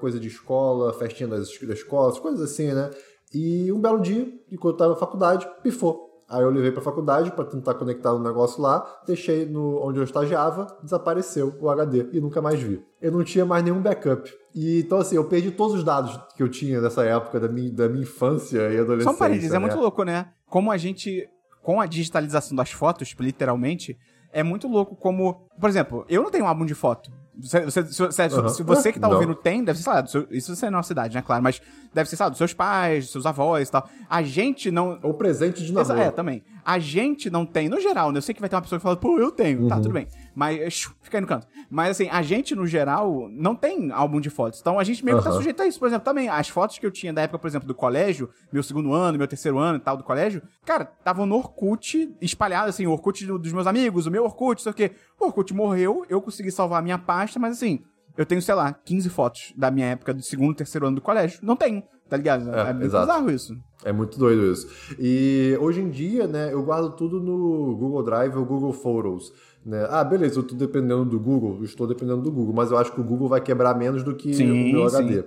[0.00, 2.90] coisa de escola, festinha das, das escolas, coisas assim, né?
[3.34, 6.07] E um belo dia, enquanto eu tava na faculdade, pifou.
[6.28, 10.04] Aí eu levei pra faculdade para tentar conectar o negócio lá, deixei no onde eu
[10.04, 12.84] estagiava, desapareceu o HD e nunca mais vi.
[13.00, 14.30] Eu não tinha mais nenhum backup.
[14.54, 17.72] E então assim, eu perdi todos os dados que eu tinha nessa época da minha,
[17.72, 19.04] da minha infância e adolescência.
[19.04, 19.56] Só um parênteses, né?
[19.56, 20.28] é muito louco, né?
[20.46, 21.26] Como a gente,
[21.62, 23.96] com a digitalização das fotos, literalmente,
[24.30, 27.10] é muito louco como, por exemplo, eu não tenho um álbum de foto.
[27.40, 28.02] Se, se,
[28.36, 28.48] Uhum.
[28.48, 29.14] se você que tá Não.
[29.14, 31.42] ouvindo tem, deve ser, sei lá, seu, isso você é na nossa cidade, né, claro,
[31.42, 31.62] mas
[31.94, 33.88] deve ser, sei lá, dos seus pais, dos seus avós e tal.
[34.10, 36.00] A gente não, Ou presente de namoro.
[36.00, 36.42] É, também.
[36.64, 38.18] A gente não tem, no geral, né?
[38.18, 39.62] Eu sei que vai ter uma pessoa que fala, pô, eu tenho.
[39.62, 39.68] Uhum.
[39.68, 40.06] Tá, tudo bem.
[40.38, 41.48] Mas, shoo, fica aí no canto.
[41.68, 44.60] Mas, assim, a gente, no geral, não tem álbum de fotos.
[44.60, 45.80] Então, a gente meio que tá sujeito a isso.
[45.80, 48.62] Por exemplo, também, as fotos que eu tinha da época, por exemplo, do colégio, meu
[48.62, 52.86] segundo ano, meu terceiro ano e tal, do colégio, cara, estavam no Orkut, espalhado, assim,
[52.86, 54.92] o Orkut do- dos meus amigos, o meu Orkut, sei o quê.
[55.18, 57.80] O Orkut morreu, eu consegui salvar a minha pasta, mas, assim,
[58.16, 61.40] eu tenho, sei lá, 15 fotos da minha época do segundo, terceiro ano do colégio.
[61.42, 62.48] Não tenho, tá ligado?
[62.54, 63.06] É, É, muito exato.
[63.06, 63.56] bizarro isso.
[63.84, 64.68] É muito doido isso.
[64.98, 69.32] E hoje em dia, né, eu guardo tudo no Google Drive ou Google Photos.
[69.64, 69.86] Né?
[69.90, 73.00] Ah, beleza, eu tô dependendo do Google, estou dependendo do Google, mas eu acho que
[73.00, 74.96] o Google vai quebrar menos do que Sim, o meu sim.
[74.96, 75.24] HD.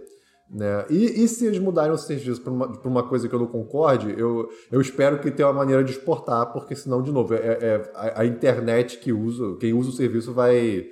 [0.49, 0.85] Né?
[0.89, 4.13] E, e se eles mudarem o serviço para uma, uma coisa que eu não concorde,
[4.17, 7.91] eu, eu espero que tenha uma maneira de exportar, porque senão, de novo, é, é
[7.95, 10.87] a, a internet que usa, quem usa o serviço vai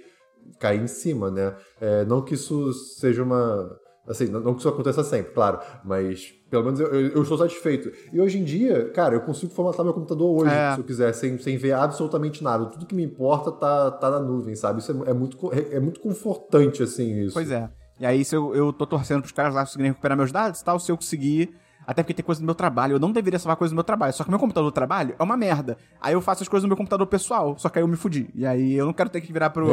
[0.59, 1.55] cair em cima, né?
[1.81, 3.77] É, não que isso seja uma.
[4.07, 7.37] Assim, não, não que isso aconteça sempre, claro, mas pelo menos eu, eu, eu estou
[7.37, 7.91] satisfeito.
[8.11, 10.73] E hoje em dia, cara, eu consigo formatar meu computador hoje, É.
[10.73, 12.65] se eu quiser, sem, sem ver absolutamente nada.
[12.65, 14.79] Tudo que me importa tá, tá na nuvem, sabe?
[14.79, 17.33] Isso é, é muito, é, é muito confortante, assim, isso.
[17.33, 17.69] Pois é.
[17.99, 20.63] E aí, se eu, eu tô torcendo pros caras lá conseguirem recuperar meus dados e
[20.63, 21.53] tal, se eu conseguir.
[21.89, 22.93] Até porque tem coisa do meu trabalho.
[22.93, 24.13] Eu não deveria salvar coisa do meu trabalho.
[24.13, 25.75] Só que meu computador do trabalho é uma merda.
[25.99, 27.57] Aí eu faço as coisas no meu computador pessoal.
[27.57, 28.29] Só que aí eu me fudi.
[28.35, 29.65] E aí eu não quero ter que virar pro,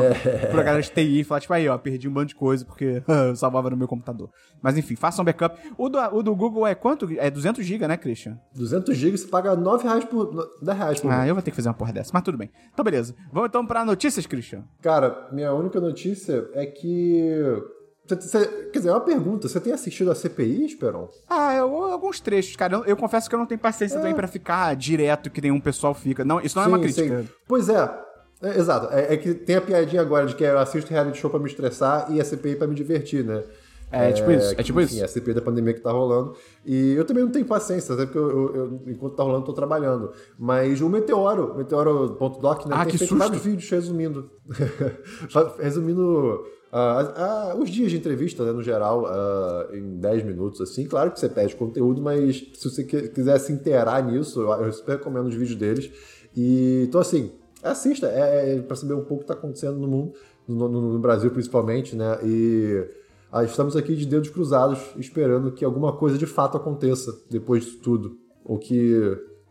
[0.50, 3.02] pro galera de TI e falar, tipo, aí, ó, perdi um bando de coisa porque
[3.06, 4.30] eu salvava no meu computador.
[4.62, 5.60] Mas enfim, façam um backup.
[5.76, 7.06] O do, o do Google é quanto?
[7.18, 8.40] É 200 GB, né, Christian?
[8.54, 10.48] 200 GB você paga 9 reais por.
[10.62, 11.20] 10 reais por mês.
[11.20, 12.12] Ah, eu vou ter que fazer uma porra dessa.
[12.14, 12.50] Mas tudo bem.
[12.72, 13.14] Então, beleza.
[13.30, 14.64] Vamos então pra notícias, Christian.
[14.80, 17.62] Cara, minha única notícia é que.
[18.06, 19.48] Você- você- quer dizer, é uma pergunta.
[19.48, 21.08] Você tem assistido a CPI, Esperon?
[21.28, 22.76] Ah, eu- alguns trechos, cara.
[22.76, 25.92] Eu, eu confesso que eu não tenho paciência também pra ficar direto que nenhum pessoal
[25.94, 26.24] fica.
[26.24, 27.22] Não, isso não é uma crítica.
[27.22, 27.28] sim.
[27.48, 28.06] Pois é.
[28.42, 28.92] É, exato.
[28.92, 31.46] É, é que tem a piadinha agora de que eu assisto reality show pra me
[31.46, 33.42] estressar e a CPI pra me divertir, né?
[33.90, 35.02] É, tipo isso, é tipo enfim, isso.
[35.02, 36.34] É a CPI da pandemia que tá rolando.
[36.64, 39.52] E eu também não tenho paciência, até porque eu, eu- eu, enquanto tá rolando, tô
[39.52, 40.10] trabalhando.
[40.36, 42.72] Mas o Meteoro, Meteoro.doc, né?
[42.76, 43.16] Ah, tem que susto.
[43.16, 44.28] vários vídeos resumindo.
[45.58, 47.12] resumindo ah,
[47.52, 50.84] ah, os dias de entrevista, né, no geral, ah, em 10 minutos, assim.
[50.86, 54.98] Claro que você pede conteúdo, mas se você quiser se inteirar nisso, eu, eu super
[54.98, 55.90] recomendo os vídeos deles.
[56.36, 59.86] E, então, assim, assista, é, é para saber um pouco o que tá acontecendo no
[59.88, 60.12] mundo,
[60.46, 62.18] no, no- no Brasil principalmente, né?
[62.22, 62.84] E
[63.44, 68.16] estamos aqui de dedos cruzados, esperando que alguma coisa de fato aconteça depois disso tudo.
[68.44, 68.94] O que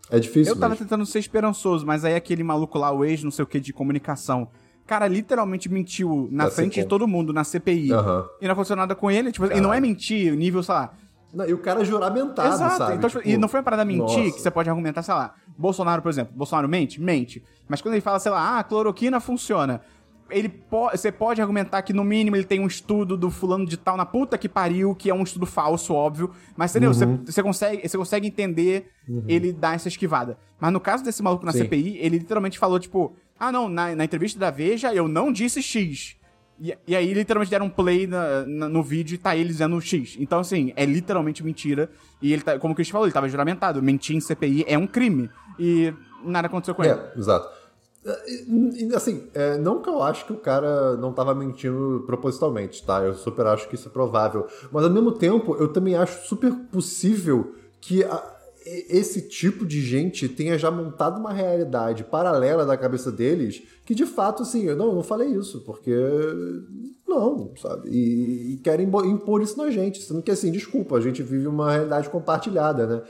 [0.09, 0.53] é difícil.
[0.53, 3.43] Eu tava mas- tentando ser esperançoso, mas aí aquele maluco lá, o ex, não sei
[3.43, 4.47] o que, de comunicação.
[4.85, 7.91] Cara, literalmente mentiu na Da frente de todo mundo, na CPI.
[7.91, 8.25] Aham.
[8.39, 9.31] E não aconteceu nada com ele.
[9.31, 10.93] Tipo, e não é mentir, nível, sei lá.
[11.33, 12.77] Não, e o cara juramentado, Exato.
[12.77, 12.95] sabe?
[12.95, 14.35] Então, tipo, Tipo, e não foi uma parada mentir nossa.
[14.35, 15.33] que você pode argumentar, sei lá.
[15.57, 16.33] Bolsonaro, por exemplo.
[16.35, 17.01] Bolsonaro mente?
[17.01, 17.43] Mente.
[17.67, 19.81] Mas quando ele fala, sei lá, ah, a cloroquina funciona.
[20.29, 23.77] Ele po você pode argumentar que, no mínimo, ele tem um estudo do fulano de
[23.77, 26.31] tal na puta que pariu, que é um estudo falso, óbvio.
[26.55, 26.93] Mas, entendeu?
[26.93, 27.19] Você, Uhum.
[27.25, 28.89] você consegue, você consegue entender
[29.27, 30.37] ele dar essa esquivada.
[30.59, 31.59] Mas no caso desse maluco na Sim.
[31.59, 35.61] CPI, ele literalmente falou, tipo, ah, não, na, na entrevista da Veja eu não disse
[35.61, 36.15] X.
[36.59, 39.79] E, e aí, literalmente, deram um play na- na- no vídeo e tá ele dizendo
[39.81, 40.15] X.
[40.19, 41.89] Então, assim, é literalmente mentira.
[42.21, 43.81] E ele tá, como o Chris falou, ele tava juramentado.
[43.83, 45.29] Mentir em CPI é um crime.
[45.59, 46.93] E nada aconteceu com ele.
[46.93, 47.49] É, exato.
[48.05, 52.03] É, e- e, Assim, é, não que eu acho que o cara não tava mentindo
[52.05, 52.99] propositalmente, tá?
[53.01, 54.47] Eu super acho que isso é provável.
[54.71, 58.34] Mas ao mesmo tempo, eu também acho super possível que a-
[58.65, 64.05] esse tipo de gente tenha já montado uma realidade paralela da cabeça deles que de
[64.05, 65.95] fato, assim, eu não, eu não falei isso, porque.
[67.07, 67.87] Não, sabe?
[67.89, 70.01] E, e querem impor isso na gente.
[70.01, 73.01] Sendo que, assim, desculpa, a gente vive uma realidade compartilhada, né?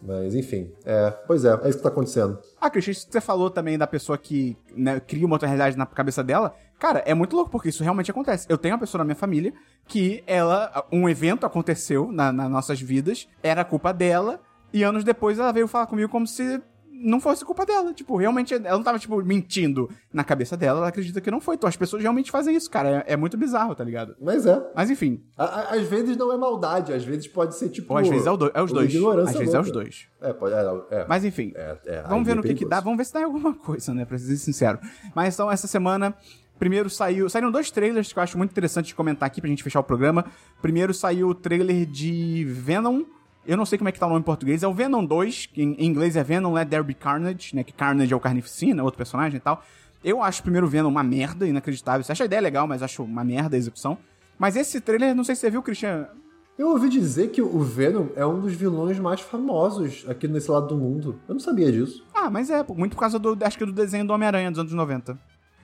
[0.00, 2.38] Mas, enfim, é, pois é, é isso que tá acontecendo.
[2.60, 6.22] Ah, que você falou também da pessoa que né, cria uma outra realidade na cabeça
[6.22, 6.54] dela.
[6.78, 8.46] Cara, é muito louco, porque isso realmente acontece.
[8.48, 9.52] Eu tenho uma pessoa na minha família
[9.86, 10.86] que ela.
[10.90, 14.40] Um evento aconteceu na, nas nossas vidas, era culpa dela,
[14.74, 16.60] e anos depois ela veio falar comigo como se
[17.06, 17.92] não fosse culpa dela.
[17.92, 21.56] Tipo, realmente, ela não tava, tipo, mentindo na cabeça dela, ela acredita que não foi.
[21.56, 23.04] Então as pessoas realmente fazem isso, cara.
[23.06, 24.14] É, é muito bizarro, tá ligado?
[24.20, 24.62] Mas é.
[24.74, 25.22] Mas enfim.
[25.36, 27.92] A- a- às vezes não é maldade, às vezes pode ser tipo.
[27.92, 28.94] Ou às vezes é, o do- é os dois.
[28.94, 30.06] Às vezes é os dois.
[30.22, 30.54] É, pode.
[30.54, 31.06] É, é.
[31.08, 31.52] Mas enfim.
[31.56, 34.04] É, é, vamos ver no que, que dá, vamos ver se dá alguma coisa, né?
[34.04, 34.78] Pra ser sincero.
[35.14, 36.14] Mas então, essa semana,
[36.58, 37.28] primeiro saiu.
[37.28, 39.84] Saíram dois trailers que eu acho muito interessante de comentar aqui pra gente fechar o
[39.84, 40.24] programa.
[40.62, 43.02] Primeiro saiu o trailer de Venom.
[43.46, 44.62] Eu não sei como é que tá o nome em português.
[44.62, 47.62] É o Venom 2, que em inglês é Venom Let There Be Carnage, né?
[47.62, 49.62] Que Carnage é o Carnificina, outro personagem e tal.
[50.02, 52.02] Eu acho o primeiro Venom uma merda, inacreditável.
[52.02, 53.98] Você acha a ideia legal, mas acho uma merda a execução.
[54.38, 56.08] Mas esse trailer, não sei se você viu, Christian.
[56.56, 60.68] Eu ouvi dizer que o Venom é um dos vilões mais famosos aqui nesse lado
[60.68, 61.20] do mundo.
[61.28, 62.04] Eu não sabia disso.
[62.14, 64.72] Ah, mas é, muito por causa do, acho que do desenho do Homem-Aranha dos anos
[64.72, 65.18] 90.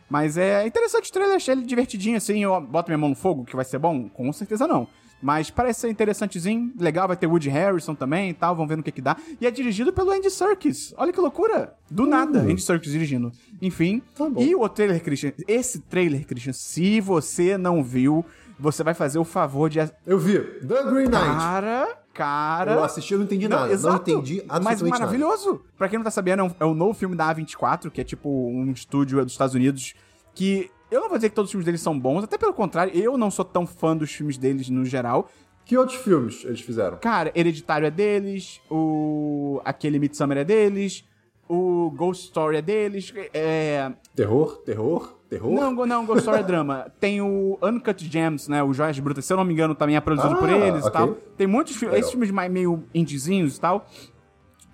[0.09, 3.45] Mas é interessante o trailer, achei ele divertidinho, assim, eu boto minha mão no fogo,
[3.45, 4.09] que vai ser bom?
[4.09, 4.89] Com certeza não.
[5.23, 8.83] Mas parece ser interessantezinho, legal, vai ter Woody Harrison também e tal, vamos ver no
[8.83, 9.17] que que dá.
[9.41, 11.75] E é dirigido pelo Andy Serkis, olha que loucura!
[11.91, 13.31] Do nada, Andy Serkis dirigindo.
[13.61, 14.41] Enfim, Tá bom.
[14.41, 18.25] e o trailer, Christian, esse trailer, Christian, se você não viu,
[18.59, 19.79] você vai fazer o favor de...
[20.07, 20.39] Eu vi.
[20.39, 21.11] The Green Knight.
[21.13, 22.73] Cara, cara...
[22.75, 23.67] Eu assisti, eu não entendi nada.
[23.67, 24.11] Não exato.
[24.11, 24.99] entendi Mas absolutamente nada.
[25.05, 25.63] maravilhoso.
[25.79, 28.05] Pra quem não tá sabendo, é, um- é o novo filme da A24, que é
[28.05, 29.95] tipo um estúdio dos Estados Unidos,
[30.35, 32.93] que eu não vou dizer que todos os filmes deles são bons, até pelo contrário,
[32.97, 35.29] eu não sou tão fã dos filmes deles no geral.
[35.65, 36.99] Que outros filmes eles fizeram?
[36.99, 41.05] Cara, Hereditário é deles, o aquele Midsummer é deles,
[41.49, 43.93] o Ghost Story é deles, é...
[44.17, 44.57] Terror?
[44.65, 45.17] Terror?
[45.29, 45.53] Terror?
[45.53, 46.91] Não, não, Ghost Story é drama.
[46.99, 50.01] Tem o Uncut Gems, né, o Joias Brutas, se eu não me engano, também é
[50.01, 50.91] produzido Ah, por eles e ok.
[50.91, 51.15] tal.
[51.37, 53.87] Tem muitos filmes, esses filmes mais meio indiezinhos e tal,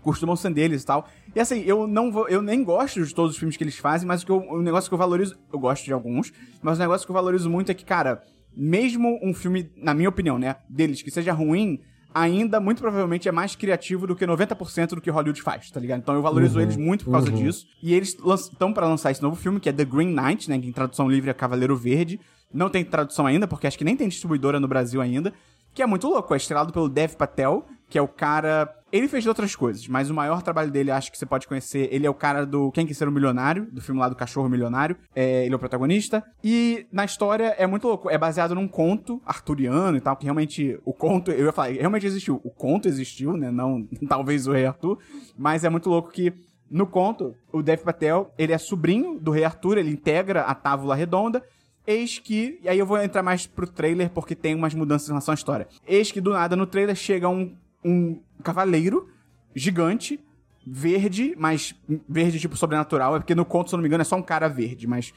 [0.03, 1.07] costumam ser deles e tal.
[1.37, 4.09] E assim, eu não vou, eu nem gosto de todos os filmes que eles fazem,
[4.09, 6.33] mas o, que eu- o negócio que eu valorizo, eu gosto de alguns,
[6.63, 8.23] mas o negócio que eu valorizo muito é que, cara,
[8.57, 11.79] mesmo um filme, na minha opinião, né, deles que seja ruim,
[12.15, 15.99] ainda muito provavelmente é mais criativo do que 90% do que Hollywood faz, tá ligado?
[15.99, 17.67] Então eu valorizo eles muito por causa disso.
[17.83, 20.67] E eles estão pra lançar esse novo filme, que é The Green Knight, né, que
[20.67, 22.19] em tradução livre é Cavaleiro Verde.
[22.51, 25.35] Não tem tradução ainda, porque acho que nem tem distribuidora no Brasil ainda.
[25.75, 28.73] Que é muito louco, é estrelado pelo Dev Patel, que é o cara.
[28.93, 32.07] Ele fez outras coisas, mas o maior trabalho dele, acho que você pode conhecer, ele
[32.07, 34.97] é o cara do Quem Quer Ser um Milionário, do filme lá do Cachorro Milionário.
[35.15, 36.25] É, ele é o protagonista.
[36.43, 40.79] E na história é muito louco, é baseado num conto arturiano e tal, que realmente
[40.85, 42.41] o conto, eu ia falar, realmente existiu.
[42.45, 43.51] O conto existiu, né?
[43.51, 44.99] Não talvez o Rei Arthur,
[45.37, 46.33] mas é muito louco que.
[46.69, 50.97] No conto, o Dev Patel, ele é sobrinho do Rei Arthur, ele integra a Távola
[50.97, 51.41] Redonda,
[51.87, 52.59] Eis que.
[52.63, 55.37] E aí eu vou entrar mais pro trailer porque tem umas mudanças em relação à
[55.37, 55.69] história.
[55.87, 57.55] Eis que do nada no trailer chega um,
[57.87, 59.09] um cavaleiro
[59.55, 60.21] gigante,
[60.67, 61.75] verde, mas
[62.09, 63.17] verde tipo sobrenatural.
[63.17, 65.15] É porque no conto, se eu não me engano, é só um cara verde, mas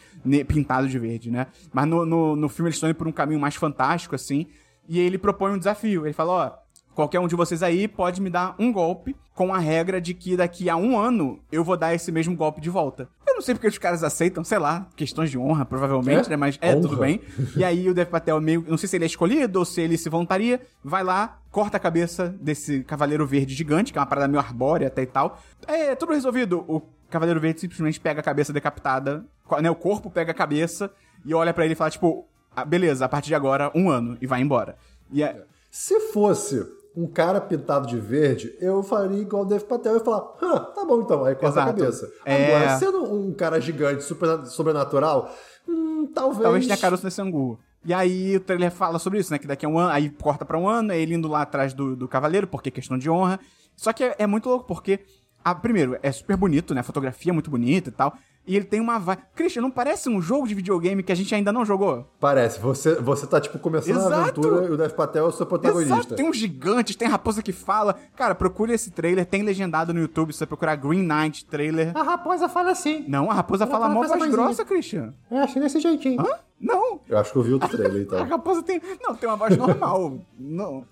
[0.47, 1.47] pintado de verde, né?
[1.73, 4.45] Mas no, no, no filme eles estão indo por um caminho mais fantástico, assim.
[4.87, 6.05] E ele propõe um desafio.
[6.05, 6.69] Ele fala: ó.
[6.95, 10.35] Qualquer um de vocês aí pode me dar um golpe com a regra de que
[10.35, 13.07] daqui a um ano eu vou dar esse mesmo golpe de volta.
[13.39, 16.29] Não sei porque os caras aceitam, sei lá, questões de honra, provavelmente, É?
[16.31, 16.35] né?
[16.35, 16.81] Mas é, Honra.
[16.81, 17.21] tudo bem.
[17.55, 18.65] E aí o Dev Patel meio.
[18.67, 20.59] Não sei se ele é escolhido ou se ele se voluntaria.
[20.83, 24.87] Vai lá, corta a cabeça desse Cavaleiro Verde gigante, que é uma parada meio arbórea
[24.87, 25.41] até e tal.
[25.65, 26.65] É, tudo resolvido.
[26.67, 29.23] O Cavaleiro Verde simplesmente pega a cabeça decapitada,
[29.61, 29.71] né?
[29.71, 30.91] O corpo pega a cabeça
[31.25, 34.17] e olha pra ele e fala, tipo, "Ah, beleza, a partir de agora, um ano,
[34.19, 34.75] e vai embora.
[35.09, 35.45] E é.
[35.71, 36.61] Se fosse
[36.99, 40.83] um cara pintado de verde, eu faria igual o Dev Patel e falar, ah, tá
[40.83, 42.11] bom então, aí corta a cabeça.
[42.25, 42.57] É.
[42.57, 45.33] Agora, sendo um cara gigante, super, sobrenatural,
[45.67, 46.43] hum, talvez...
[46.43, 47.57] Talvez tenha caroço nesse angu.
[47.85, 49.39] E aí o trailer fala sobre isso, né?
[49.39, 51.73] Que daqui a um ano, aí corta pra um ano, é ele indo lá atrás
[51.73, 53.39] do, do cavaleiro, porque é questão de honra.
[53.77, 54.99] Só que é, é muito louco, porque,
[55.41, 56.81] ah, primeiro, é super bonito, né?
[56.81, 58.13] A fotografia é muito bonita e tal.
[58.49, 59.21] E ele tem uma vibe.
[59.35, 62.09] Christian, não parece um jogo de videogame que a gente ainda não jogou?
[62.19, 64.15] Parece, você, você tá, tipo, começando a Exato.
[64.15, 65.93] aventura e o Dev Patel é o seu protagonista.
[65.93, 67.95] Exato, tem uns gigantes, tem raposa que fala.
[68.15, 71.95] Cara, procure esse trailer, tem legendado no YouTube, se você procurar Green Knight trailer.
[71.95, 73.05] A raposa fala assim.
[73.07, 75.13] Não, a raposa Ela fala fala mó voz grossa, Christian.
[75.29, 76.19] É, acho desse jeitinho.
[76.19, 76.39] Hã?
[76.59, 78.25] Não, Eu acho que eu vi outro trailer, A então.
[78.25, 78.81] raposa tem.
[78.99, 80.17] Não, tem uma voz normal.
[80.39, 80.83] não.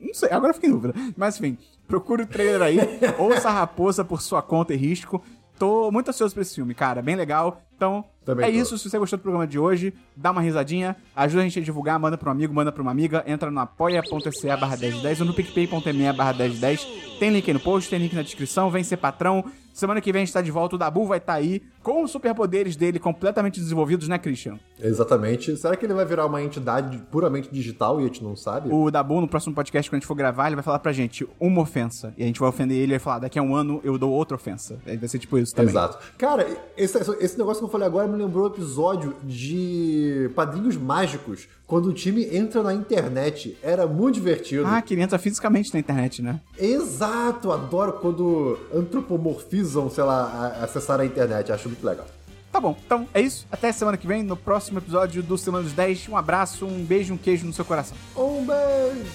[0.00, 0.94] Não sei, agora eu fiquei em dúvida.
[1.16, 1.56] Mas enfim,
[1.86, 2.78] procure o trailer aí.
[3.18, 5.22] ouça a raposa por sua conta e risco.
[5.62, 7.00] Tô muito ansioso pra esse filme, cara.
[7.00, 7.62] Bem legal.
[7.76, 8.58] Então, Também é tô.
[8.58, 8.76] isso.
[8.76, 12.00] Se você gostou do programa de hoje, dá uma risadinha, ajuda a gente a divulgar,
[12.00, 15.32] manda pra um amigo, manda pra uma amiga, entra no apoia.se barra 1010 ou no
[15.32, 16.84] picpay.me barra 1010.
[17.20, 19.44] Tem link aí no post, tem link na descrição, vem ser patrão.
[19.72, 22.10] Semana que vem a gente tá de volta, o Dabu vai estar aí com os
[22.10, 24.58] superpoderes dele completamente desenvolvidos, né, Christian?
[24.80, 25.56] Exatamente.
[25.56, 28.68] Será que ele vai virar uma entidade puramente digital e a gente não sabe?
[28.70, 31.26] O Dabu, no próximo podcast, quando a gente for gravar, ele vai falar pra gente
[31.40, 32.12] uma ofensa.
[32.16, 34.12] E a gente vai ofender ele e vai falar, daqui a um ano eu dou
[34.12, 34.78] outra ofensa.
[34.86, 35.70] Aí vai ser tipo isso também.
[35.70, 35.98] Exato.
[36.18, 36.46] Cara,
[36.76, 41.86] esse, esse negócio que eu falei agora me lembrou o episódio de Padrinhos Mágicos, quando
[41.86, 43.56] o time entra na internet.
[43.62, 44.66] Era muito divertido.
[44.66, 46.38] Ah, que ele entra fisicamente na internet, né?
[46.58, 51.50] Exato, adoro quando antropomorfizam, sei lá, a- acessar a internet.
[51.50, 52.06] Acho muito legal.
[52.52, 53.46] Tá bom, então é isso.
[53.50, 56.10] Até semana que vem, no próximo episódio do Semana dos 10.
[56.10, 57.96] Um abraço, um beijo, um queijo no seu coração.
[58.14, 59.06] Um beijo!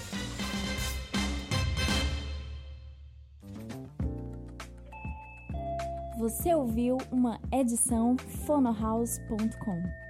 [6.18, 10.07] Você ouviu uma edição fonohouse.com.